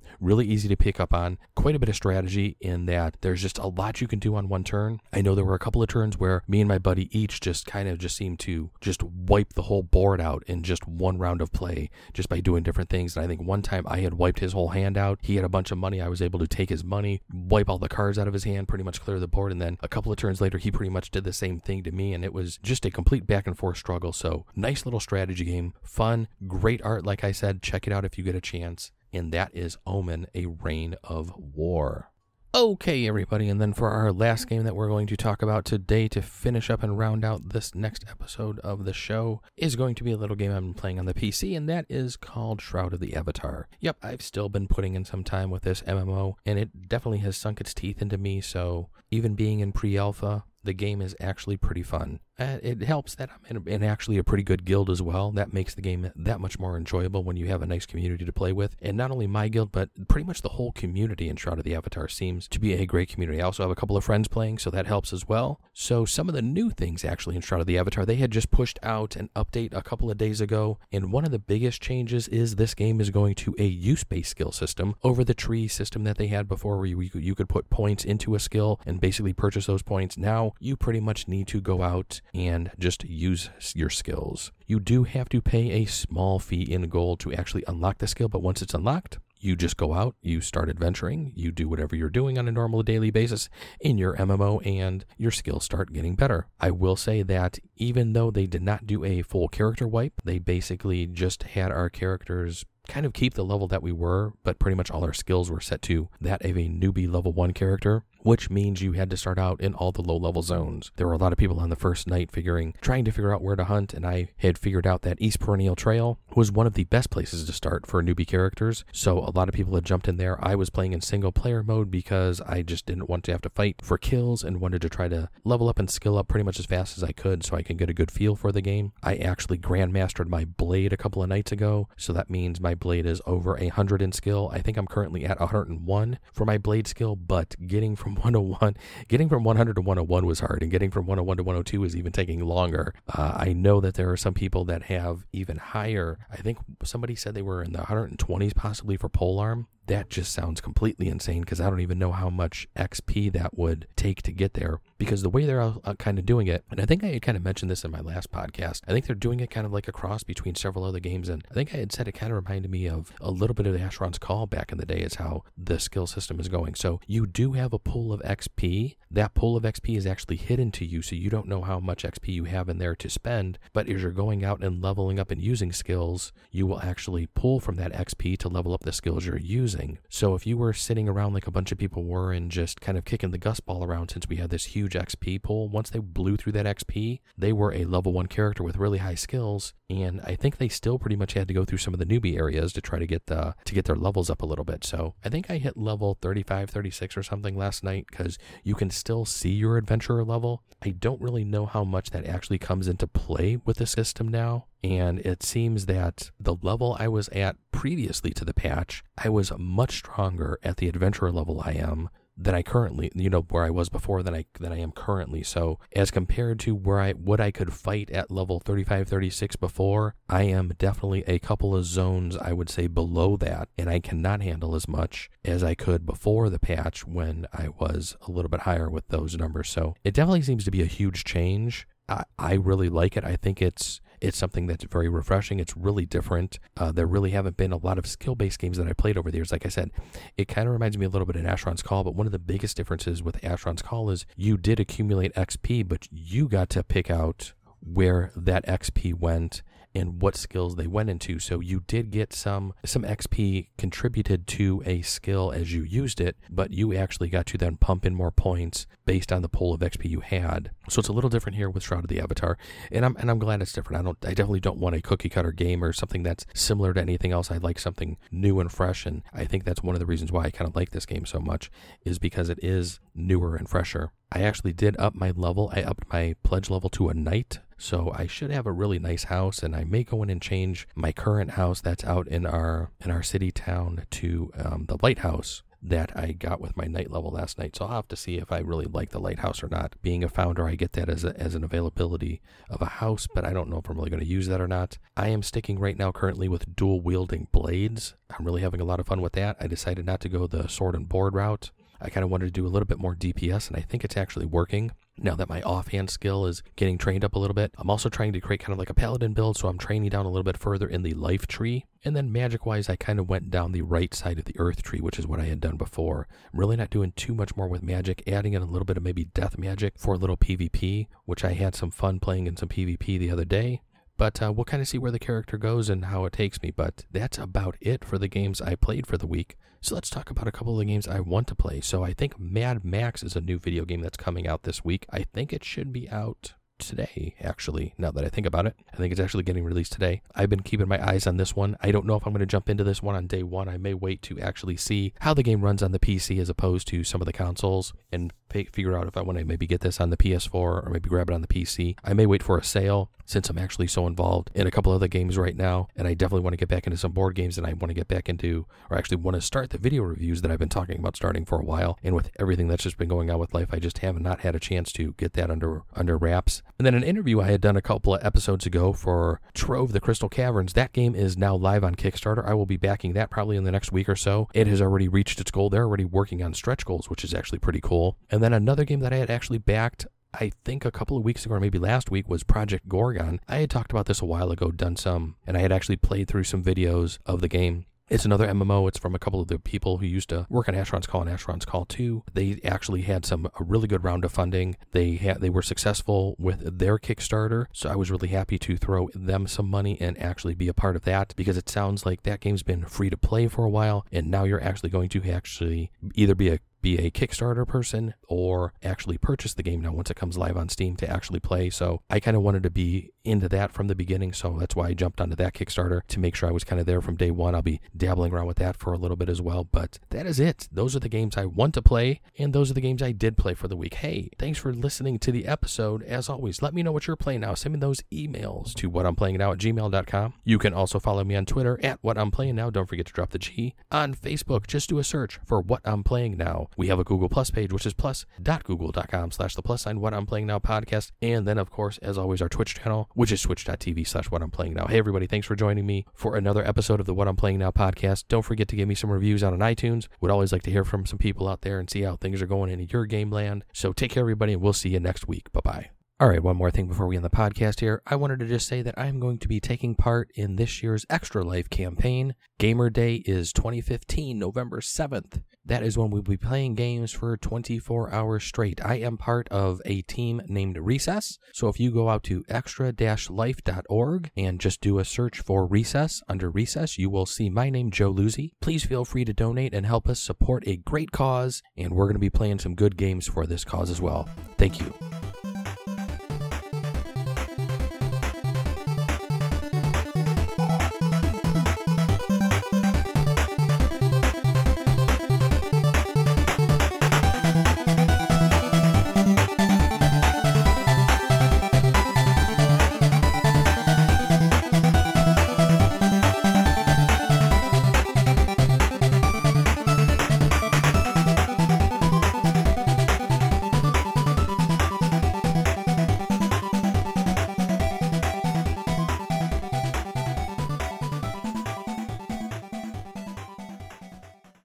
really 0.20 0.46
easy 0.46 0.68
to 0.68 0.76
pick 0.76 1.00
up 1.00 1.14
on, 1.14 1.38
quite 1.54 1.74
a 1.74 1.78
bit 1.78 1.88
of 1.88 1.96
strategy 1.96 2.56
in 2.60 2.86
that 2.86 3.16
there's 3.20 3.42
just 3.42 3.58
a 3.58 3.68
lot 3.68 4.00
you 4.00 4.08
can 4.08 4.18
do 4.18 4.34
on 4.34 4.48
one 4.48 4.64
turn. 4.64 5.00
I 5.12 5.22
know 5.22 5.34
there 5.34 5.44
were 5.44 5.54
a 5.54 5.60
couple 5.60 5.82
of 5.82 5.88
turns 5.88 6.18
where 6.18 6.42
me 6.48 6.60
and 6.60 6.68
my 6.68 6.78
buddy 6.78 7.08
each 7.18 7.40
just 7.40 7.66
kind 7.66 7.88
of 7.88 7.98
just 7.98 8.16
seemed 8.16 8.40
to 8.40 8.70
just 8.80 9.02
wipe 9.02 9.54
the 9.54 9.62
whole 9.62 9.82
board 9.82 10.20
out 10.20 10.42
in 10.46 10.62
just 10.62 10.86
one 10.86 11.18
round 11.18 11.40
of 11.40 11.52
play 11.52 11.90
just 12.12 12.28
by 12.28 12.40
doing 12.40 12.62
different 12.62 12.90
things. 12.90 13.16
And 13.16 13.24
I 13.24 13.28
think 13.28 13.42
one 13.42 13.62
time 13.62 13.84
I 13.88 14.00
had 14.00 14.14
wiped 14.14 14.40
his 14.40 14.52
whole 14.52 14.68
hand 14.68 14.96
out. 14.98 15.18
He 15.22 15.36
had 15.36 15.44
a 15.44 15.48
bunch 15.48 15.70
of 15.70 15.78
money. 15.78 16.00
I 16.00 16.08
was 16.08 16.22
able 16.22 16.38
to 16.40 16.46
take 16.46 16.68
his 16.68 16.84
money, 16.84 17.22
wipe 17.32 17.68
all 17.68 17.78
the 17.78 17.88
cards 17.88 18.18
out 18.18 18.28
of 18.28 18.34
his 18.34 18.44
hand, 18.44 18.68
pretty 18.68 18.84
much 18.84 19.00
clear 19.00 19.18
the 19.18 19.28
board. 19.28 19.52
And 19.52 19.60
then 19.60 19.78
a 19.80 19.88
couple 19.88 20.10
of 20.10 20.18
turns 20.18 20.40
later, 20.40 20.58
he 20.58 20.70
pretty 20.70 20.90
much 20.90 21.10
did 21.10 21.24
the 21.24 21.32
same 21.32 21.60
thing 21.60 21.82
to 21.84 21.92
me. 21.92 22.12
And 22.12 22.24
it 22.24 22.32
was 22.32 22.58
just 22.58 22.84
a 22.84 22.90
complete 22.90 23.26
back 23.26 23.46
and 23.46 23.56
forth 23.56 23.78
struggle. 23.78 24.12
So 24.12 24.46
nice 24.56 24.84
little 24.84 25.00
strategy 25.00 25.44
game, 25.44 25.74
fun, 25.82 26.28
great 26.46 26.82
art. 26.82 27.03
Like 27.04 27.22
I 27.24 27.32
said, 27.32 27.62
check 27.62 27.86
it 27.86 27.92
out 27.92 28.04
if 28.04 28.18
you 28.18 28.24
get 28.24 28.34
a 28.34 28.40
chance. 28.40 28.90
And 29.12 29.32
that 29.32 29.50
is 29.54 29.76
Omen, 29.86 30.26
a 30.34 30.46
reign 30.46 30.96
of 31.04 31.32
war. 31.36 32.10
Okay, 32.56 33.08
everybody, 33.08 33.48
and 33.48 33.60
then 33.60 33.72
for 33.72 33.90
our 33.90 34.12
last 34.12 34.48
game 34.48 34.62
that 34.62 34.76
we're 34.76 34.86
going 34.86 35.08
to 35.08 35.16
talk 35.16 35.42
about 35.42 35.64
today 35.64 36.06
to 36.06 36.22
finish 36.22 36.70
up 36.70 36.84
and 36.84 36.96
round 36.96 37.24
out 37.24 37.48
this 37.48 37.74
next 37.74 38.04
episode 38.08 38.60
of 38.60 38.84
the 38.84 38.92
show 38.92 39.42
is 39.56 39.74
going 39.74 39.96
to 39.96 40.04
be 40.04 40.12
a 40.12 40.16
little 40.16 40.36
game 40.36 40.52
I'm 40.52 40.72
playing 40.72 41.00
on 41.00 41.06
the 41.06 41.14
PC, 41.14 41.56
and 41.56 41.68
that 41.68 41.84
is 41.88 42.14
called 42.16 42.62
Shroud 42.62 42.92
of 42.92 43.00
the 43.00 43.16
Avatar. 43.16 43.66
Yep, 43.80 43.96
I've 44.04 44.22
still 44.22 44.48
been 44.48 44.68
putting 44.68 44.94
in 44.94 45.04
some 45.04 45.24
time 45.24 45.50
with 45.50 45.64
this 45.64 45.82
MMO, 45.82 46.34
and 46.46 46.56
it 46.56 46.88
definitely 46.88 47.18
has 47.18 47.36
sunk 47.36 47.60
its 47.60 47.74
teeth 47.74 48.00
into 48.00 48.18
me, 48.18 48.40
so 48.40 48.88
even 49.14 49.34
being 49.34 49.60
in 49.60 49.72
pre 49.72 49.96
alpha, 49.96 50.44
the 50.64 50.72
game 50.72 51.00
is 51.00 51.14
actually 51.20 51.56
pretty 51.56 51.82
fun. 51.82 52.20
Uh, 52.36 52.58
it 52.62 52.82
helps 52.82 53.14
that 53.14 53.30
I'm 53.30 53.56
in, 53.56 53.68
in, 53.68 53.84
actually 53.84 54.18
a 54.18 54.24
pretty 54.24 54.42
good 54.42 54.64
guild 54.64 54.90
as 54.90 55.00
well. 55.00 55.30
That 55.30 55.52
makes 55.52 55.74
the 55.74 55.82
game 55.82 56.10
that 56.16 56.40
much 56.40 56.58
more 56.58 56.76
enjoyable 56.76 57.22
when 57.22 57.36
you 57.36 57.46
have 57.46 57.62
a 57.62 57.66
nice 57.66 57.86
community 57.86 58.24
to 58.24 58.32
play 58.32 58.52
with. 58.52 58.74
And 58.82 58.96
not 58.96 59.12
only 59.12 59.28
my 59.28 59.46
guild, 59.46 59.70
but 59.70 59.90
pretty 60.08 60.26
much 60.26 60.42
the 60.42 60.48
whole 60.50 60.72
community 60.72 61.28
in 61.28 61.36
Shroud 61.36 61.58
of 61.58 61.64
the 61.64 61.76
Avatar 61.76 62.08
seems 62.08 62.48
to 62.48 62.58
be 62.58 62.72
a 62.72 62.86
great 62.86 63.08
community. 63.08 63.40
I 63.40 63.44
also 63.44 63.62
have 63.62 63.70
a 63.70 63.76
couple 63.76 63.96
of 63.96 64.02
friends 64.02 64.26
playing, 64.26 64.58
so 64.58 64.70
that 64.70 64.86
helps 64.86 65.12
as 65.12 65.28
well. 65.28 65.60
So 65.72 66.04
some 66.04 66.28
of 66.28 66.34
the 66.34 66.42
new 66.42 66.70
things 66.70 67.04
actually 67.04 67.36
in 67.36 67.42
Shroud 67.42 67.60
of 67.60 67.66
the 67.66 67.78
Avatar, 67.78 68.04
they 68.04 68.16
had 68.16 68.32
just 68.32 68.50
pushed 68.50 68.80
out 68.82 69.14
an 69.14 69.30
update 69.36 69.72
a 69.72 69.82
couple 69.82 70.10
of 70.10 70.18
days 70.18 70.40
ago. 70.40 70.78
And 70.90 71.12
one 71.12 71.24
of 71.24 71.30
the 71.30 71.38
biggest 71.38 71.80
changes 71.80 72.26
is 72.26 72.56
this 72.56 72.74
game 72.74 73.00
is 73.00 73.10
going 73.10 73.36
to 73.36 73.54
a 73.58 73.64
use-based 73.64 74.30
skill 74.30 74.50
system 74.50 74.96
over 75.04 75.22
the 75.22 75.34
tree 75.34 75.68
system 75.68 76.02
that 76.02 76.18
they 76.18 76.26
had 76.26 76.48
before 76.48 76.78
where 76.78 76.86
you, 76.86 77.00
you 77.00 77.36
could 77.36 77.48
put 77.48 77.70
points 77.70 78.04
into 78.04 78.34
a 78.34 78.40
skill 78.40 78.80
and 78.84 79.00
basically 79.04 79.34
purchase 79.34 79.66
those 79.66 79.82
points. 79.82 80.16
Now 80.16 80.54
you 80.58 80.78
pretty 80.78 80.98
much 80.98 81.28
need 81.28 81.46
to 81.48 81.60
go 81.60 81.82
out 81.82 82.22
and 82.32 82.70
just 82.78 83.04
use 83.04 83.50
your 83.74 83.90
skills. 83.90 84.50
You 84.66 84.80
do 84.80 85.04
have 85.04 85.28
to 85.28 85.42
pay 85.42 85.72
a 85.72 85.84
small 85.84 86.38
fee 86.38 86.62
in 86.62 86.88
gold 86.88 87.20
to 87.20 87.34
actually 87.34 87.64
unlock 87.68 87.98
the 87.98 88.06
skill, 88.06 88.30
but 88.30 88.40
once 88.40 88.62
it's 88.62 88.72
unlocked, 88.72 89.18
you 89.38 89.56
just 89.56 89.76
go 89.76 89.92
out, 89.92 90.16
you 90.22 90.40
start 90.40 90.70
adventuring, 90.70 91.32
you 91.36 91.52
do 91.52 91.68
whatever 91.68 91.94
you're 91.94 92.08
doing 92.08 92.38
on 92.38 92.48
a 92.48 92.52
normal 92.52 92.82
daily 92.82 93.10
basis 93.10 93.50
in 93.78 93.98
your 93.98 94.16
MMO, 94.16 94.66
and 94.66 95.04
your 95.18 95.30
skills 95.30 95.64
start 95.64 95.92
getting 95.92 96.14
better. 96.14 96.46
I 96.58 96.70
will 96.70 96.96
say 96.96 97.22
that 97.24 97.58
even 97.76 98.14
though 98.14 98.30
they 98.30 98.46
did 98.46 98.62
not 98.62 98.86
do 98.86 99.04
a 99.04 99.20
full 99.20 99.48
character 99.48 99.86
wipe, 99.86 100.14
they 100.24 100.38
basically 100.38 101.06
just 101.06 101.42
had 101.42 101.70
our 101.70 101.90
characters 101.90 102.64
kind 102.88 103.06
of 103.06 103.12
keep 103.12 103.34
the 103.34 103.44
level 103.44 103.68
that 103.68 103.82
we 103.82 103.92
were, 103.92 104.32
but 104.42 104.58
pretty 104.58 104.74
much 104.74 104.90
all 104.90 105.04
our 105.04 105.12
skills 105.12 105.50
were 105.50 105.60
set 105.60 105.82
to 105.82 106.08
that 106.20 106.44
of 106.44 106.56
a 106.56 106.68
newbie 106.68 107.10
level 107.10 107.32
one 107.32 107.52
character 107.52 108.04
which 108.24 108.48
means 108.48 108.80
you 108.80 108.92
had 108.92 109.10
to 109.10 109.16
start 109.16 109.38
out 109.38 109.60
in 109.60 109.74
all 109.74 109.92
the 109.92 110.02
low 110.02 110.16
level 110.16 110.42
zones. 110.42 110.90
There 110.96 111.06
were 111.06 111.12
a 111.12 111.18
lot 111.18 111.32
of 111.32 111.38
people 111.38 111.60
on 111.60 111.68
the 111.68 111.76
first 111.76 112.08
night 112.08 112.32
figuring, 112.32 112.74
trying 112.80 113.04
to 113.04 113.12
figure 113.12 113.34
out 113.34 113.42
where 113.42 113.54
to 113.54 113.64
hunt, 113.64 113.92
and 113.92 114.06
I 114.06 114.28
had 114.38 114.56
figured 114.56 114.86
out 114.86 115.02
that 115.02 115.20
East 115.20 115.40
Perennial 115.40 115.76
Trail 115.76 116.18
was 116.34 116.50
one 116.50 116.66
of 116.66 116.74
the 116.74 116.84
best 116.84 117.10
places 117.10 117.44
to 117.44 117.52
start 117.52 117.86
for 117.86 118.02
newbie 118.02 118.26
characters. 118.26 118.84
So 118.92 119.18
a 119.18 119.30
lot 119.30 119.48
of 119.48 119.54
people 119.54 119.74
had 119.74 119.84
jumped 119.84 120.08
in 120.08 120.16
there. 120.16 120.42
I 120.44 120.54
was 120.54 120.70
playing 120.70 120.92
in 120.92 121.00
single 121.00 121.32
player 121.32 121.62
mode 121.62 121.90
because 121.90 122.40
I 122.42 122.62
just 122.62 122.86
didn't 122.86 123.08
want 123.08 123.24
to 123.24 123.32
have 123.32 123.42
to 123.42 123.50
fight 123.50 123.80
for 123.82 123.98
kills 123.98 124.42
and 124.42 124.60
wanted 124.60 124.82
to 124.82 124.88
try 124.88 125.08
to 125.08 125.28
level 125.44 125.68
up 125.68 125.78
and 125.78 125.90
skill 125.90 126.18
up 126.18 126.28
pretty 126.28 126.44
much 126.44 126.58
as 126.58 126.66
fast 126.66 126.96
as 126.96 127.04
I 127.04 127.12
could 127.12 127.44
so 127.44 127.56
I 127.56 127.62
can 127.62 127.76
get 127.76 127.90
a 127.90 127.94
good 127.94 128.10
feel 128.10 128.34
for 128.34 128.52
the 128.52 128.60
game. 128.60 128.92
I 129.02 129.16
actually 129.16 129.58
grandmastered 129.58 130.28
my 130.28 130.44
blade 130.44 130.92
a 130.92 130.96
couple 130.96 131.22
of 131.22 131.28
nights 131.28 131.52
ago, 131.52 131.88
so 131.96 132.12
that 132.12 132.30
means 132.30 132.60
my 132.60 132.74
blade 132.74 133.06
is 133.06 133.22
over 133.26 133.56
a 133.56 133.64
100 133.64 134.02
in 134.02 134.12
skill. 134.12 134.50
I 134.52 134.60
think 134.60 134.76
I'm 134.76 134.86
currently 134.86 135.24
at 135.24 135.40
101 135.40 136.18
for 136.32 136.44
my 136.44 136.58
blade 136.58 136.86
skill, 136.86 137.16
but 137.16 137.54
getting 137.66 137.96
from 137.96 138.14
101. 138.24 138.76
Getting 139.08 139.28
from 139.28 139.44
100 139.44 139.74
to 139.74 139.80
101 139.80 140.26
was 140.26 140.40
hard, 140.40 140.62
and 140.62 140.70
getting 140.70 140.90
from 140.90 141.06
101 141.06 141.36
to 141.36 141.42
102 141.42 141.84
is 141.84 141.96
even 141.96 142.12
taking 142.12 142.40
longer. 142.40 142.94
Uh, 143.12 143.32
I 143.36 143.52
know 143.52 143.80
that 143.80 143.94
there 143.94 144.10
are 144.10 144.16
some 144.16 144.34
people 144.34 144.64
that 144.64 144.84
have 144.84 145.26
even 145.32 145.58
higher. 145.58 146.18
I 146.30 146.36
think 146.36 146.58
somebody 146.82 147.14
said 147.14 147.34
they 147.34 147.42
were 147.42 147.62
in 147.62 147.72
the 147.72 147.80
120s 147.80 148.54
possibly 148.54 148.96
for 148.96 149.08
polearm 149.08 149.66
that 149.86 150.10
just 150.10 150.32
sounds 150.32 150.60
completely 150.60 151.08
insane 151.08 151.40
because 151.40 151.60
I 151.60 151.68
don't 151.68 151.80
even 151.80 151.98
know 151.98 152.12
how 152.12 152.30
much 152.30 152.68
XP 152.76 153.32
that 153.32 153.56
would 153.58 153.86
take 153.96 154.22
to 154.22 154.32
get 154.32 154.54
there. 154.54 154.80
Because 154.96 155.22
the 155.22 155.28
way 155.28 155.44
they're 155.44 155.60
uh, 155.60 155.94
kind 155.98 156.18
of 156.18 156.24
doing 156.24 156.46
it, 156.46 156.64
and 156.70 156.80
I 156.80 156.86
think 156.86 157.04
I 157.04 157.08
had 157.08 157.22
kind 157.22 157.36
of 157.36 157.44
mentioned 157.44 157.70
this 157.70 157.84
in 157.84 157.90
my 157.90 158.00
last 158.00 158.30
podcast, 158.30 158.80
I 158.88 158.92
think 158.92 159.06
they're 159.06 159.14
doing 159.14 159.40
it 159.40 159.50
kind 159.50 159.66
of 159.66 159.72
like 159.72 159.88
a 159.88 159.92
cross 159.92 160.22
between 160.22 160.54
several 160.54 160.84
other 160.84 161.00
games. 161.00 161.28
And 161.28 161.44
I 161.50 161.54
think 161.54 161.74
I 161.74 161.78
had 161.78 161.92
said 161.92 162.08
it 162.08 162.12
kind 162.12 162.32
of 162.32 162.36
reminded 162.36 162.70
me 162.70 162.88
of 162.88 163.12
a 163.20 163.30
little 163.30 163.54
bit 163.54 163.66
of 163.66 163.74
Asheron's 163.74 164.18
Call 164.18 164.46
back 164.46 164.72
in 164.72 164.78
the 164.78 164.86
day, 164.86 165.00
is 165.00 165.16
how 165.16 165.42
the 165.58 165.78
skill 165.78 166.06
system 166.06 166.40
is 166.40 166.48
going. 166.48 166.74
So 166.74 167.00
you 167.06 167.26
do 167.26 167.52
have 167.52 167.72
a 167.72 167.78
pool 167.78 168.12
of 168.12 168.22
XP. 168.22 168.96
That 169.10 169.34
pool 169.34 169.56
of 169.56 169.64
XP 169.64 169.96
is 169.96 170.06
actually 170.06 170.36
hidden 170.36 170.70
to 170.72 170.86
you, 170.86 171.02
so 171.02 171.16
you 171.16 171.28
don't 171.28 171.48
know 171.48 171.62
how 171.62 171.80
much 171.80 172.04
XP 172.04 172.28
you 172.28 172.44
have 172.44 172.68
in 172.68 172.78
there 172.78 172.96
to 172.96 173.10
spend. 173.10 173.58
But 173.72 173.88
as 173.88 174.02
you're 174.02 174.12
going 174.12 174.44
out 174.44 174.62
and 174.62 174.82
leveling 174.82 175.18
up 175.18 175.30
and 175.30 175.42
using 175.42 175.72
skills, 175.72 176.32
you 176.50 176.66
will 176.66 176.80
actually 176.80 177.26
pull 177.26 177.60
from 177.60 177.76
that 177.76 177.92
XP 177.92 178.38
to 178.38 178.48
level 178.48 178.72
up 178.72 178.84
the 178.84 178.92
skills 178.92 179.26
you're 179.26 179.36
using 179.36 179.73
So 180.08 180.34
if 180.34 180.46
you 180.46 180.56
were 180.56 180.72
sitting 180.72 181.08
around 181.08 181.34
like 181.34 181.46
a 181.46 181.50
bunch 181.50 181.72
of 181.72 181.78
people 181.78 182.04
were 182.04 182.32
and 182.32 182.50
just 182.50 182.80
kind 182.80 182.96
of 182.96 183.04
kicking 183.04 183.30
the 183.30 183.38
Gus 183.38 183.60
ball 183.60 183.84
around 183.84 184.10
since 184.10 184.28
we 184.28 184.36
had 184.36 184.50
this 184.50 184.66
huge 184.66 184.94
XP 184.94 185.42
pool, 185.42 185.68
once 185.68 185.90
they 185.90 185.98
blew 185.98 186.36
through 186.36 186.52
that 186.52 186.66
XP, 186.66 187.20
they 187.36 187.52
were 187.52 187.72
a 187.72 187.84
level 187.84 188.12
one 188.12 188.26
character 188.26 188.62
with 188.62 188.76
really 188.76 188.98
high 188.98 189.14
skills. 189.14 189.74
And 189.90 190.20
I 190.24 190.34
think 190.34 190.56
they 190.56 190.68
still 190.68 190.98
pretty 190.98 191.16
much 191.16 191.34
had 191.34 191.46
to 191.48 191.54
go 191.54 191.64
through 191.64 191.78
some 191.78 191.92
of 191.92 192.00
the 192.00 192.06
newbie 192.06 192.38
areas 192.38 192.72
to 192.72 192.80
try 192.80 192.98
to 192.98 193.06
get 193.06 193.26
the 193.26 193.54
to 193.64 193.74
get 193.74 193.84
their 193.84 193.96
levels 193.96 194.30
up 194.30 194.40
a 194.40 194.46
little 194.46 194.64
bit. 194.64 194.82
So 194.84 195.14
I 195.24 195.28
think 195.28 195.50
I 195.50 195.58
hit 195.58 195.76
level 195.76 196.16
35, 196.22 196.70
36 196.70 197.16
or 197.16 197.22
something 197.22 197.56
last 197.56 197.84
night 197.84 198.06
because 198.10 198.38
you 198.62 198.74
can 198.74 198.90
still 198.90 199.24
see 199.24 199.50
your 199.50 199.76
adventurer 199.76 200.24
level. 200.24 200.62
I 200.82 200.90
don't 200.90 201.20
really 201.20 201.44
know 201.44 201.66
how 201.66 201.84
much 201.84 202.10
that 202.10 202.24
actually 202.24 202.58
comes 202.58 202.88
into 202.88 203.06
play 203.06 203.58
with 203.64 203.76
the 203.76 203.86
system 203.86 204.28
now. 204.28 204.66
And 204.82 205.20
it 205.20 205.42
seems 205.42 205.86
that 205.86 206.30
the 206.38 206.56
level 206.62 206.96
I 206.98 207.08
was 207.08 207.28
at 207.30 207.56
previously 207.72 208.32
to 208.32 208.44
the 208.44 208.54
patch, 208.54 209.02
I 209.16 209.28
was 209.28 209.52
much 209.58 209.96
stronger 209.98 210.58
at 210.62 210.78
the 210.78 210.88
adventurer 210.88 211.32
level 211.32 211.60
I 211.64 211.72
am 211.72 212.10
than 212.36 212.54
I 212.54 212.62
currently, 212.62 213.10
you 213.14 213.30
know, 213.30 213.42
where 213.42 213.64
I 213.64 213.70
was 213.70 213.88
before 213.88 214.22
than 214.22 214.34
I 214.34 214.44
than 214.58 214.72
I 214.72 214.78
am 214.78 214.92
currently. 214.92 215.42
So 215.42 215.78
as 215.94 216.10
compared 216.10 216.58
to 216.60 216.74
where 216.74 217.00
I 217.00 217.12
what 217.12 217.40
I 217.40 217.50
could 217.50 217.72
fight 217.72 218.10
at 218.10 218.30
level 218.30 218.60
35, 218.60 219.08
36 219.08 219.56
before, 219.56 220.14
I 220.28 220.42
am 220.44 220.72
definitely 220.78 221.24
a 221.26 221.38
couple 221.38 221.74
of 221.74 221.84
zones 221.84 222.36
I 222.36 222.52
would 222.52 222.68
say 222.68 222.86
below 222.86 223.36
that, 223.38 223.68
and 223.78 223.88
I 223.88 224.00
cannot 224.00 224.42
handle 224.42 224.74
as 224.74 224.88
much 224.88 225.30
as 225.44 225.62
I 225.62 225.74
could 225.74 226.06
before 226.06 226.50
the 226.50 226.58
patch 226.58 227.06
when 227.06 227.46
I 227.52 227.68
was 227.68 228.16
a 228.26 228.30
little 228.30 228.50
bit 228.50 228.60
higher 228.60 228.90
with 228.90 229.08
those 229.08 229.36
numbers. 229.36 229.70
So 229.70 229.94
it 230.04 230.14
definitely 230.14 230.42
seems 230.42 230.64
to 230.64 230.70
be 230.70 230.82
a 230.82 230.86
huge 230.86 231.24
change. 231.24 231.86
I, 232.08 232.24
I 232.38 232.54
really 232.54 232.88
like 232.88 233.16
it. 233.16 233.24
I 233.24 233.36
think 233.36 233.62
it's 233.62 234.00
it's 234.24 234.38
something 234.38 234.66
that's 234.66 234.84
very 234.84 235.08
refreshing. 235.08 235.60
It's 235.60 235.76
really 235.76 236.06
different. 236.06 236.58
Uh, 236.76 236.90
there 236.90 237.06
really 237.06 237.30
haven't 237.30 237.56
been 237.56 237.72
a 237.72 237.76
lot 237.76 237.98
of 237.98 238.06
skill 238.06 238.34
based 238.34 238.58
games 238.58 238.78
that 238.78 238.88
I 238.88 238.94
played 238.94 239.18
over 239.18 239.30
the 239.30 239.36
years. 239.36 239.52
Like 239.52 239.66
I 239.66 239.68
said, 239.68 239.90
it 240.36 240.48
kind 240.48 240.66
of 240.66 240.72
reminds 240.72 240.96
me 240.96 241.04
a 241.06 241.08
little 241.08 241.26
bit 241.26 241.36
of 241.36 241.42
Asheron's 241.42 241.82
Call, 241.82 242.04
but 242.04 242.14
one 242.14 242.26
of 242.26 242.32
the 242.32 242.38
biggest 242.38 242.76
differences 242.76 243.22
with 243.22 243.40
Asheron's 243.42 243.82
Call 243.82 244.08
is 244.10 244.24
you 244.36 244.56
did 244.56 244.80
accumulate 244.80 245.34
XP, 245.34 245.86
but 245.86 246.08
you 246.10 246.48
got 246.48 246.70
to 246.70 246.82
pick 246.82 247.10
out 247.10 247.52
where 247.80 248.32
that 248.34 248.66
XP 248.66 249.14
went 249.14 249.62
and 249.94 250.20
what 250.20 250.36
skills 250.36 250.76
they 250.76 250.86
went 250.86 251.10
into. 251.10 251.38
So 251.38 251.60
you 251.60 251.80
did 251.86 252.10
get 252.10 252.32
some 252.32 252.74
some 252.84 253.02
XP 253.02 253.68
contributed 253.78 254.46
to 254.48 254.82
a 254.84 255.02
skill 255.02 255.52
as 255.52 255.72
you 255.72 255.82
used 255.82 256.20
it, 256.20 256.36
but 256.50 256.72
you 256.72 256.94
actually 256.94 257.28
got 257.28 257.46
to 257.46 257.58
then 257.58 257.76
pump 257.76 258.04
in 258.04 258.14
more 258.14 258.30
points 258.30 258.86
based 259.06 259.32
on 259.32 259.42
the 259.42 259.48
pool 259.48 259.72
of 259.72 259.80
XP 259.80 260.08
you 260.08 260.20
had. 260.20 260.70
So 260.88 261.00
it's 261.00 261.08
a 261.08 261.12
little 261.12 261.30
different 261.30 261.56
here 261.56 261.70
with 261.70 261.82
Shroud 261.82 262.04
of 262.04 262.08
the 262.08 262.20
Avatar, 262.20 262.58
and 262.90 263.04
I'm 263.04 263.16
and 263.16 263.30
I'm 263.30 263.38
glad 263.38 263.62
it's 263.62 263.72
different. 263.72 264.00
I 264.00 264.04
don't 264.04 264.18
I 264.24 264.30
definitely 264.30 264.60
don't 264.60 264.78
want 264.78 264.96
a 264.96 265.02
cookie 265.02 265.28
cutter 265.28 265.52
game 265.52 265.84
or 265.84 265.92
something 265.92 266.22
that's 266.22 266.46
similar 266.54 266.92
to 266.94 267.00
anything 267.00 267.32
else. 267.32 267.50
I 267.50 267.58
like 267.58 267.78
something 267.78 268.16
new 268.30 268.60
and 268.60 268.70
fresh, 268.70 269.06
and 269.06 269.22
I 269.32 269.44
think 269.44 269.64
that's 269.64 269.82
one 269.82 269.94
of 269.94 270.00
the 270.00 270.06
reasons 270.06 270.32
why 270.32 270.44
I 270.44 270.50
kind 270.50 270.68
of 270.68 270.76
like 270.76 270.90
this 270.90 271.06
game 271.06 271.26
so 271.26 271.40
much 271.40 271.70
is 272.04 272.18
because 272.18 272.48
it 272.48 272.58
is 272.62 273.00
newer 273.14 273.56
and 273.56 273.68
fresher. 273.68 274.10
I 274.32 274.42
actually 274.42 274.72
did 274.72 274.96
up 274.98 275.14
my 275.14 275.30
level. 275.30 275.70
I 275.72 275.82
upped 275.82 276.12
my 276.12 276.34
pledge 276.42 276.68
level 276.68 276.90
to 276.90 277.08
a 277.08 277.14
knight 277.14 277.60
so 277.78 278.12
I 278.14 278.26
should 278.26 278.50
have 278.50 278.66
a 278.66 278.72
really 278.72 278.98
nice 278.98 279.24
house, 279.24 279.62
and 279.62 279.74
I 279.74 279.84
may 279.84 280.04
go 280.04 280.22
in 280.22 280.30
and 280.30 280.40
change 280.40 280.86
my 280.94 281.12
current 281.12 281.52
house 281.52 281.80
that's 281.80 282.04
out 282.04 282.28
in 282.28 282.46
our 282.46 282.90
in 283.04 283.10
our 283.10 283.22
city 283.22 283.50
town 283.50 284.06
to 284.10 284.50
um, 284.56 284.84
the 284.88 284.98
lighthouse 285.02 285.62
that 285.84 286.16
I 286.16 286.32
got 286.32 286.62
with 286.62 286.76
my 286.78 286.86
knight 286.86 287.10
level 287.10 287.30
last 287.30 287.58
night. 287.58 287.76
So 287.76 287.84
I'll 287.84 287.96
have 287.96 288.08
to 288.08 288.16
see 288.16 288.38
if 288.38 288.50
I 288.50 288.60
really 288.60 288.86
like 288.86 289.10
the 289.10 289.20
lighthouse 289.20 289.62
or 289.62 289.68
not. 289.68 289.94
Being 290.00 290.24
a 290.24 290.30
founder, 290.30 290.66
I 290.66 290.76
get 290.76 290.92
that 290.92 291.10
as, 291.10 291.24
a, 291.24 291.38
as 291.38 291.54
an 291.54 291.62
availability 291.62 292.40
of 292.70 292.80
a 292.80 292.86
house, 292.86 293.28
but 293.32 293.44
I 293.44 293.52
don't 293.52 293.68
know 293.68 293.78
if 293.78 293.90
I'm 293.90 293.96
really 293.96 294.08
going 294.08 294.22
to 294.22 294.26
use 294.26 294.46
that 294.46 294.62
or 294.62 294.66
not. 294.66 294.96
I 295.14 295.28
am 295.28 295.42
sticking 295.42 295.78
right 295.78 295.98
now 295.98 296.10
currently 296.10 296.48
with 296.48 296.74
dual 296.74 297.02
wielding 297.02 297.48
blades. 297.52 298.14
I'm 298.30 298.46
really 298.46 298.62
having 298.62 298.80
a 298.80 298.84
lot 298.84 298.98
of 298.98 299.06
fun 299.06 299.20
with 299.20 299.34
that. 299.34 299.58
I 299.60 299.66
decided 299.66 300.06
not 300.06 300.20
to 300.20 300.30
go 300.30 300.46
the 300.46 300.68
sword 300.68 300.94
and 300.94 301.06
board 301.06 301.34
route. 301.34 301.70
I 302.00 302.10
kind 302.10 302.24
of 302.24 302.30
wanted 302.30 302.46
to 302.46 302.50
do 302.50 302.66
a 302.66 302.68
little 302.68 302.86
bit 302.86 302.98
more 302.98 303.14
DPS, 303.14 303.68
and 303.68 303.76
I 303.76 303.80
think 303.80 304.04
it's 304.04 304.16
actually 304.16 304.46
working 304.46 304.92
now 305.16 305.34
that 305.36 305.48
my 305.48 305.62
offhand 305.62 306.10
skill 306.10 306.46
is 306.46 306.62
getting 306.76 306.98
trained 306.98 307.24
up 307.24 307.34
a 307.34 307.38
little 307.38 307.54
bit. 307.54 307.72
I'm 307.78 307.90
also 307.90 308.08
trying 308.08 308.32
to 308.32 308.40
create 308.40 308.60
kind 308.60 308.72
of 308.72 308.78
like 308.78 308.90
a 308.90 308.94
paladin 308.94 309.32
build, 309.32 309.56
so 309.56 309.68
I'm 309.68 309.78
training 309.78 310.10
down 310.10 310.26
a 310.26 310.28
little 310.28 310.44
bit 310.44 310.58
further 310.58 310.88
in 310.88 311.02
the 311.02 311.14
life 311.14 311.46
tree. 311.46 311.84
And 312.04 312.16
then 312.16 312.32
magic 312.32 312.66
wise, 312.66 312.88
I 312.88 312.96
kind 312.96 313.18
of 313.18 313.28
went 313.28 313.50
down 313.50 313.72
the 313.72 313.82
right 313.82 314.12
side 314.12 314.38
of 314.38 314.44
the 314.44 314.58
earth 314.58 314.82
tree, 314.82 315.00
which 315.00 315.18
is 315.18 315.26
what 315.26 315.40
I 315.40 315.44
had 315.44 315.60
done 315.60 315.76
before. 315.76 316.26
I'm 316.52 316.58
really 316.58 316.76
not 316.76 316.90
doing 316.90 317.12
too 317.12 317.34
much 317.34 317.56
more 317.56 317.68
with 317.68 317.82
magic, 317.82 318.22
adding 318.26 318.54
in 318.54 318.62
a 318.62 318.66
little 318.66 318.84
bit 318.84 318.96
of 318.96 319.02
maybe 319.02 319.24
death 319.26 319.56
magic 319.56 319.94
for 319.96 320.14
a 320.14 320.18
little 320.18 320.36
PvP, 320.36 321.06
which 321.24 321.44
I 321.44 321.52
had 321.52 321.74
some 321.74 321.90
fun 321.90 322.18
playing 322.20 322.46
in 322.46 322.56
some 322.56 322.68
PvP 322.68 323.18
the 323.18 323.30
other 323.30 323.44
day. 323.44 323.82
But 324.16 324.40
uh, 324.42 324.52
we'll 324.52 324.64
kind 324.64 324.80
of 324.80 324.88
see 324.88 324.98
where 324.98 325.10
the 325.10 325.18
character 325.18 325.58
goes 325.58 325.88
and 325.88 326.06
how 326.06 326.24
it 326.24 326.32
takes 326.32 326.62
me. 326.62 326.70
But 326.70 327.04
that's 327.10 327.38
about 327.38 327.76
it 327.80 328.04
for 328.04 328.18
the 328.18 328.28
games 328.28 328.60
I 328.60 328.74
played 328.74 329.06
for 329.06 329.16
the 329.16 329.26
week. 329.26 329.56
So 329.84 329.94
let's 329.94 330.08
talk 330.08 330.30
about 330.30 330.48
a 330.48 330.50
couple 330.50 330.72
of 330.72 330.78
the 330.78 330.86
games 330.86 331.06
I 331.06 331.20
want 331.20 331.46
to 331.48 331.54
play. 331.54 331.82
So 331.82 332.02
I 332.02 332.14
think 332.14 332.40
Mad 332.40 332.86
Max 332.86 333.22
is 333.22 333.36
a 333.36 333.40
new 333.42 333.58
video 333.58 333.84
game 333.84 334.00
that's 334.00 334.16
coming 334.16 334.48
out 334.48 334.62
this 334.62 334.82
week. 334.82 335.04
I 335.10 335.24
think 335.24 335.52
it 335.52 335.62
should 335.62 335.92
be 335.92 336.08
out 336.08 336.54
today, 336.78 337.34
actually, 337.38 337.92
now 337.98 338.10
that 338.12 338.24
I 338.24 338.30
think 338.30 338.46
about 338.46 338.64
it. 338.64 338.76
I 338.94 338.96
think 338.96 339.12
it's 339.12 339.20
actually 339.20 339.42
getting 339.42 339.62
released 339.62 339.92
today. 339.92 340.22
I've 340.34 340.48
been 340.48 340.62
keeping 340.62 340.88
my 340.88 341.06
eyes 341.06 341.26
on 341.26 341.36
this 341.36 341.54
one. 341.54 341.76
I 341.82 341.90
don't 341.90 342.06
know 342.06 342.16
if 342.16 342.26
I'm 342.26 342.32
going 342.32 342.40
to 342.40 342.46
jump 342.46 342.70
into 342.70 342.82
this 342.82 343.02
one 343.02 343.14
on 343.14 343.26
day 343.26 343.42
one. 343.42 343.68
I 343.68 343.76
may 343.76 343.92
wait 343.92 344.22
to 344.22 344.40
actually 344.40 344.78
see 344.78 345.12
how 345.20 345.34
the 345.34 345.42
game 345.42 345.60
runs 345.60 345.82
on 345.82 345.92
the 345.92 345.98
PC 345.98 346.40
as 346.40 346.48
opposed 346.48 346.88
to 346.88 347.04
some 347.04 347.20
of 347.20 347.26
the 347.26 347.32
consoles 347.34 347.92
and 348.10 348.32
figure 348.62 348.96
out 348.96 349.08
if 349.08 349.16
I 349.16 349.22
want 349.22 349.38
to 349.38 349.44
maybe 349.44 349.66
get 349.66 349.80
this 349.80 350.00
on 350.00 350.10
the 350.10 350.16
PS4 350.16 350.54
or 350.54 350.88
maybe 350.90 351.08
grab 351.08 351.30
it 351.30 351.34
on 351.34 351.40
the 351.40 351.48
PC. 351.48 351.96
I 352.04 352.12
may 352.14 352.26
wait 352.26 352.42
for 352.42 352.56
a 352.56 352.64
sale 352.64 353.10
since 353.26 353.48
I'm 353.48 353.58
actually 353.58 353.86
so 353.86 354.06
involved 354.06 354.50
in 354.54 354.66
a 354.66 354.70
couple 354.70 354.92
other 354.92 355.08
games 355.08 355.38
right 355.38 355.56
now. 355.56 355.88
And 355.96 356.06
I 356.06 356.14
definitely 356.14 356.42
want 356.42 356.52
to 356.52 356.58
get 356.58 356.68
back 356.68 356.86
into 356.86 356.96
some 356.96 357.12
board 357.12 357.34
games 357.34 357.58
and 357.58 357.66
I 357.66 357.72
want 357.72 357.88
to 357.88 357.94
get 357.94 358.08
back 358.08 358.28
into, 358.28 358.66
or 358.90 358.98
actually 358.98 359.16
want 359.16 359.34
to 359.36 359.40
start 359.40 359.70
the 359.70 359.78
video 359.78 360.02
reviews 360.02 360.42
that 360.42 360.50
I've 360.50 360.58
been 360.58 360.68
talking 360.68 360.98
about 360.98 361.16
starting 361.16 361.44
for 361.44 361.58
a 361.58 361.64
while. 361.64 361.98
And 362.02 362.14
with 362.14 362.30
everything 362.38 362.68
that's 362.68 362.82
just 362.82 362.98
been 362.98 363.08
going 363.08 363.30
on 363.30 363.38
with 363.38 363.54
life, 363.54 363.68
I 363.72 363.78
just 363.78 363.98
have 363.98 364.20
not 364.20 364.40
had 364.40 364.54
a 364.54 364.60
chance 364.60 364.92
to 364.92 365.14
get 365.16 365.32
that 365.34 365.50
under 365.50 365.82
under 365.94 366.16
wraps. 366.16 366.62
And 366.78 366.86
then 366.86 366.94
an 366.94 367.02
interview 367.02 367.40
I 367.40 367.50
had 367.50 367.60
done 367.60 367.76
a 367.76 367.82
couple 367.82 368.14
of 368.14 368.24
episodes 368.24 368.66
ago 368.66 368.92
for 368.92 369.40
Trove 369.54 369.92
the 369.92 370.00
Crystal 370.00 370.28
Caverns. 370.28 370.74
That 370.74 370.92
game 370.92 371.14
is 371.14 371.38
now 371.38 371.54
live 371.54 371.84
on 371.84 371.94
Kickstarter. 371.94 372.46
I 372.46 372.54
will 372.54 372.66
be 372.66 372.76
backing 372.76 373.14
that 373.14 373.30
probably 373.30 373.56
in 373.56 373.64
the 373.64 373.72
next 373.72 373.92
week 373.92 374.08
or 374.08 374.16
so. 374.16 374.48
It 374.52 374.66
has 374.66 374.80
already 374.82 375.08
reached 375.08 375.40
its 375.40 375.50
goal. 375.50 375.70
They're 375.70 375.84
already 375.84 376.04
working 376.04 376.42
on 376.42 376.54
stretch 376.54 376.84
goals, 376.84 377.08
which 377.08 377.24
is 377.24 377.32
actually 377.32 377.58
pretty 377.58 377.80
cool. 377.80 378.16
And 378.30 378.42
then 378.44 378.52
another 378.52 378.84
game 378.84 379.00
that 379.00 379.12
I 379.12 379.16
had 379.16 379.30
actually 379.30 379.58
backed 379.58 380.06
I 380.40 380.50
think 380.64 380.84
a 380.84 380.90
couple 380.90 381.16
of 381.16 381.22
weeks 381.22 381.46
ago, 381.46 381.54
or 381.54 381.60
maybe 381.60 381.78
last 381.78 382.10
week, 382.10 382.28
was 382.28 382.42
Project 382.42 382.88
Gorgon. 382.88 383.38
I 383.48 383.58
had 383.58 383.70
talked 383.70 383.92
about 383.92 384.06
this 384.06 384.20
a 384.20 384.26
while 384.26 384.50
ago, 384.50 384.72
done 384.72 384.96
some, 384.96 385.36
and 385.46 385.56
I 385.56 385.60
had 385.60 385.70
actually 385.70 385.96
played 385.96 386.26
through 386.26 386.42
some 386.42 386.62
videos 386.62 387.18
of 387.24 387.40
the 387.40 387.46
game. 387.46 387.86
It's 388.08 388.26
another 388.26 388.46
MMO. 388.46 388.86
It's 388.86 388.98
from 388.98 389.14
a 389.14 389.18
couple 389.18 389.40
of 389.40 389.48
the 389.48 389.58
people 389.58 389.98
who 389.98 390.06
used 390.06 390.28
to 390.28 390.46
work 390.50 390.68
on 390.68 390.74
Asheron's 390.74 391.06
Call 391.06 391.22
and 391.22 391.30
Asheron's 391.30 391.64
Call 391.64 391.86
2. 391.86 392.24
They 392.34 392.60
actually 392.62 393.02
had 393.02 393.24
some 393.24 393.46
a 393.58 393.64
really 393.64 393.88
good 393.88 394.04
round 394.04 394.26
of 394.26 394.32
funding. 394.32 394.76
They 394.92 395.16
had 395.16 395.40
they 395.40 395.48
were 395.48 395.62
successful 395.62 396.36
with 396.38 396.78
their 396.78 396.98
Kickstarter, 396.98 397.66
so 397.72 397.88
I 397.88 397.96
was 397.96 398.10
really 398.10 398.28
happy 398.28 398.58
to 398.58 398.76
throw 398.76 399.08
them 399.14 399.46
some 399.46 399.70
money 399.70 399.96
and 400.00 400.20
actually 400.20 400.54
be 400.54 400.68
a 400.68 400.74
part 400.74 400.96
of 400.96 401.04
that 401.04 401.32
because 401.34 401.56
it 401.56 401.70
sounds 401.70 402.04
like 402.04 402.24
that 402.24 402.40
game's 402.40 402.62
been 402.62 402.84
free 402.84 403.08
to 403.08 403.16
play 403.16 403.48
for 403.48 403.64
a 403.64 403.70
while, 403.70 404.04
and 404.12 404.30
now 404.30 404.44
you're 404.44 404.62
actually 404.62 404.90
going 404.90 405.08
to 405.10 405.30
actually 405.30 405.90
either 406.14 406.34
be 406.34 406.50
a 406.50 406.58
be 406.84 406.98
a 406.98 407.10
Kickstarter 407.10 407.66
person 407.66 408.12
or 408.28 408.74
actually 408.82 409.16
purchase 409.16 409.54
the 409.54 409.62
game 409.62 409.80
now 409.80 409.90
once 409.90 410.10
it 410.10 410.16
comes 410.16 410.36
live 410.36 410.56
on 410.56 410.68
Steam 410.68 410.96
to 410.96 411.08
actually 411.10 411.40
play. 411.40 411.70
So 411.70 412.02
I 412.10 412.20
kind 412.20 412.36
of 412.36 412.42
wanted 412.42 412.62
to 412.64 412.70
be 412.70 413.13
into 413.24 413.48
that 413.48 413.72
from 413.72 413.88
the 413.88 413.94
beginning. 413.94 414.32
So 414.32 414.56
that's 414.58 414.76
why 414.76 414.88
I 414.88 414.94
jumped 414.94 415.20
onto 415.20 415.36
that 415.36 415.54
Kickstarter 415.54 416.02
to 416.08 416.20
make 416.20 416.34
sure 416.34 416.48
I 416.48 416.52
was 416.52 416.64
kind 416.64 416.80
of 416.80 416.86
there 416.86 417.00
from 417.00 417.16
day 417.16 417.30
one. 417.30 417.54
I'll 417.54 417.62
be 417.62 417.80
dabbling 417.96 418.32
around 418.32 418.46
with 418.46 418.58
that 418.58 418.76
for 418.76 418.92
a 418.92 418.98
little 418.98 419.16
bit 419.16 419.28
as 419.28 419.40
well. 419.40 419.64
But 419.64 419.98
that 420.10 420.26
is 420.26 420.38
it. 420.38 420.68
Those 420.70 420.94
are 420.94 421.00
the 421.00 421.08
games 421.08 421.36
I 421.36 421.46
want 421.46 421.74
to 421.74 421.82
play, 421.82 422.20
and 422.38 422.52
those 422.52 422.70
are 422.70 422.74
the 422.74 422.80
games 422.80 423.02
I 423.02 423.12
did 423.12 423.36
play 423.36 423.54
for 423.54 423.68
the 423.68 423.76
week. 423.76 423.94
Hey, 423.94 424.30
thanks 424.38 424.58
for 424.58 424.72
listening 424.72 425.18
to 425.20 425.32
the 425.32 425.46
episode. 425.46 426.02
As 426.02 426.28
always, 426.28 426.62
let 426.62 426.74
me 426.74 426.82
know 426.82 426.92
what 426.92 427.06
you're 427.06 427.16
playing 427.16 427.40
now. 427.40 427.54
Send 427.54 427.74
me 427.74 427.80
those 427.80 428.02
emails 428.12 428.74
to 428.74 428.88
what 428.90 429.06
I'm 429.06 429.16
playing 429.16 429.38
now 429.38 429.52
at 429.52 429.58
gmail.com. 429.58 430.34
You 430.44 430.58
can 430.58 430.74
also 430.74 430.98
follow 430.98 431.24
me 431.24 431.34
on 431.34 431.46
Twitter 431.46 431.78
at 431.82 431.98
what 432.02 432.18
I'm 432.18 432.30
playing 432.30 432.56
now. 432.56 432.70
Don't 432.70 432.88
forget 432.88 433.06
to 433.06 433.12
drop 433.12 433.30
the 433.30 433.38
G. 433.38 433.74
On 433.90 434.14
Facebook, 434.14 434.66
just 434.66 434.88
do 434.88 434.98
a 434.98 435.04
search 435.04 435.40
for 435.44 435.60
what 435.60 435.80
I'm 435.84 436.04
playing 436.04 436.36
now. 436.36 436.68
We 436.76 436.88
have 436.88 436.98
a 436.98 437.04
Google 437.04 437.28
Plus 437.28 437.50
page, 437.50 437.72
which 437.72 437.86
is 437.86 437.94
plus.google.com 437.94 439.30
slash 439.30 439.54
the 439.54 439.62
plus 439.62 439.82
sign 439.82 440.00
what 440.00 440.14
I'm 440.14 440.26
playing 440.26 440.46
now 440.46 440.58
podcast. 440.58 441.12
And 441.22 441.46
then, 441.46 441.58
of 441.58 441.70
course, 441.70 441.98
as 441.98 442.18
always, 442.18 442.42
our 442.42 442.48
Twitch 442.48 442.74
channel, 442.74 443.08
which 443.14 443.32
is 443.32 443.42
twitch.tv 443.42 444.06
slash 444.06 444.30
what 444.30 444.42
I'm 444.42 444.50
playing 444.50 444.74
now. 444.74 444.86
Hey, 444.86 444.98
everybody, 444.98 445.26
thanks 445.26 445.46
for 445.46 445.56
joining 445.56 445.86
me 445.86 446.04
for 446.14 446.36
another 446.36 446.66
episode 446.66 447.00
of 447.00 447.06
the 447.06 447.14
What 447.14 447.28
I'm 447.28 447.36
Playing 447.36 447.58
Now 447.58 447.70
podcast. 447.70 448.24
Don't 448.28 448.42
forget 448.42 448.68
to 448.68 448.76
give 448.76 448.86
me 448.86 448.94
some 448.94 449.10
reviews 449.10 449.42
out 449.42 449.52
on 449.52 449.60
iTunes. 449.60 450.08
Would 450.20 450.30
always 450.30 450.52
like 450.52 450.62
to 450.64 450.70
hear 450.70 450.84
from 450.84 451.06
some 451.06 451.18
people 451.18 451.48
out 451.48 451.62
there 451.62 451.80
and 451.80 451.88
see 451.88 452.02
how 452.02 452.16
things 452.16 452.42
are 452.42 452.46
going 452.46 452.70
in 452.70 452.86
your 452.90 453.06
game 453.06 453.30
land. 453.30 453.64
So 453.72 453.92
take 453.92 454.10
care, 454.10 454.22
everybody, 454.22 454.52
and 454.52 454.62
we'll 454.62 454.72
see 454.72 454.90
you 454.90 455.00
next 455.00 455.26
week. 455.26 455.50
Bye 455.52 455.60
bye. 455.64 455.90
All 456.20 456.28
right, 456.28 456.42
one 456.42 456.56
more 456.56 456.70
thing 456.70 456.86
before 456.86 457.08
we 457.08 457.16
end 457.16 457.24
the 457.24 457.30
podcast 457.30 457.80
here. 457.80 458.00
I 458.06 458.14
wanted 458.14 458.38
to 458.38 458.46
just 458.46 458.68
say 458.68 458.82
that 458.82 458.94
I'm 458.96 459.18
going 459.18 459.38
to 459.38 459.48
be 459.48 459.58
taking 459.58 459.96
part 459.96 460.30
in 460.36 460.54
this 460.54 460.80
year's 460.80 461.04
Extra 461.10 461.42
Life 461.42 461.68
campaign. 461.68 462.36
Gamer 462.60 462.88
Day 462.88 463.16
is 463.26 463.52
2015, 463.52 464.38
November 464.38 464.80
7th. 464.80 465.42
That 465.66 465.82
is 465.82 465.96
when 465.96 466.10
we'll 466.10 466.22
be 466.22 466.36
playing 466.36 466.74
games 466.74 467.10
for 467.12 467.36
24 467.36 468.12
hours 468.12 468.44
straight. 468.44 468.84
I 468.84 468.96
am 468.96 469.16
part 469.16 469.48
of 469.48 469.80
a 469.86 470.02
team 470.02 470.42
named 470.46 470.76
Recess. 470.78 471.38
So 471.52 471.68
if 471.68 471.80
you 471.80 471.90
go 471.90 472.10
out 472.10 472.22
to 472.24 472.44
extra-life.org 472.48 474.30
and 474.36 474.60
just 474.60 474.80
do 474.80 474.98
a 474.98 475.04
search 475.04 475.40
for 475.40 475.66
Recess 475.66 476.22
under 476.28 476.50
Recess, 476.50 476.98
you 476.98 477.08
will 477.08 477.26
see 477.26 477.48
my 477.48 477.70
name, 477.70 477.90
Joe 477.90 478.12
Luzzi. 478.12 478.52
Please 478.60 478.84
feel 478.84 479.06
free 479.06 479.24
to 479.24 479.32
donate 479.32 479.72
and 479.72 479.86
help 479.86 480.06
us 480.08 480.20
support 480.20 480.64
a 480.66 480.76
great 480.76 481.12
cause. 481.12 481.62
And 481.76 481.94
we're 481.94 482.04
going 482.06 482.14
to 482.14 482.20
be 482.20 482.30
playing 482.30 482.58
some 482.58 482.74
good 482.74 482.96
games 482.96 483.26
for 483.26 483.46
this 483.46 483.64
cause 483.64 483.90
as 483.90 484.00
well. 484.02 484.28
Thank 484.58 484.80
you. 484.80 484.92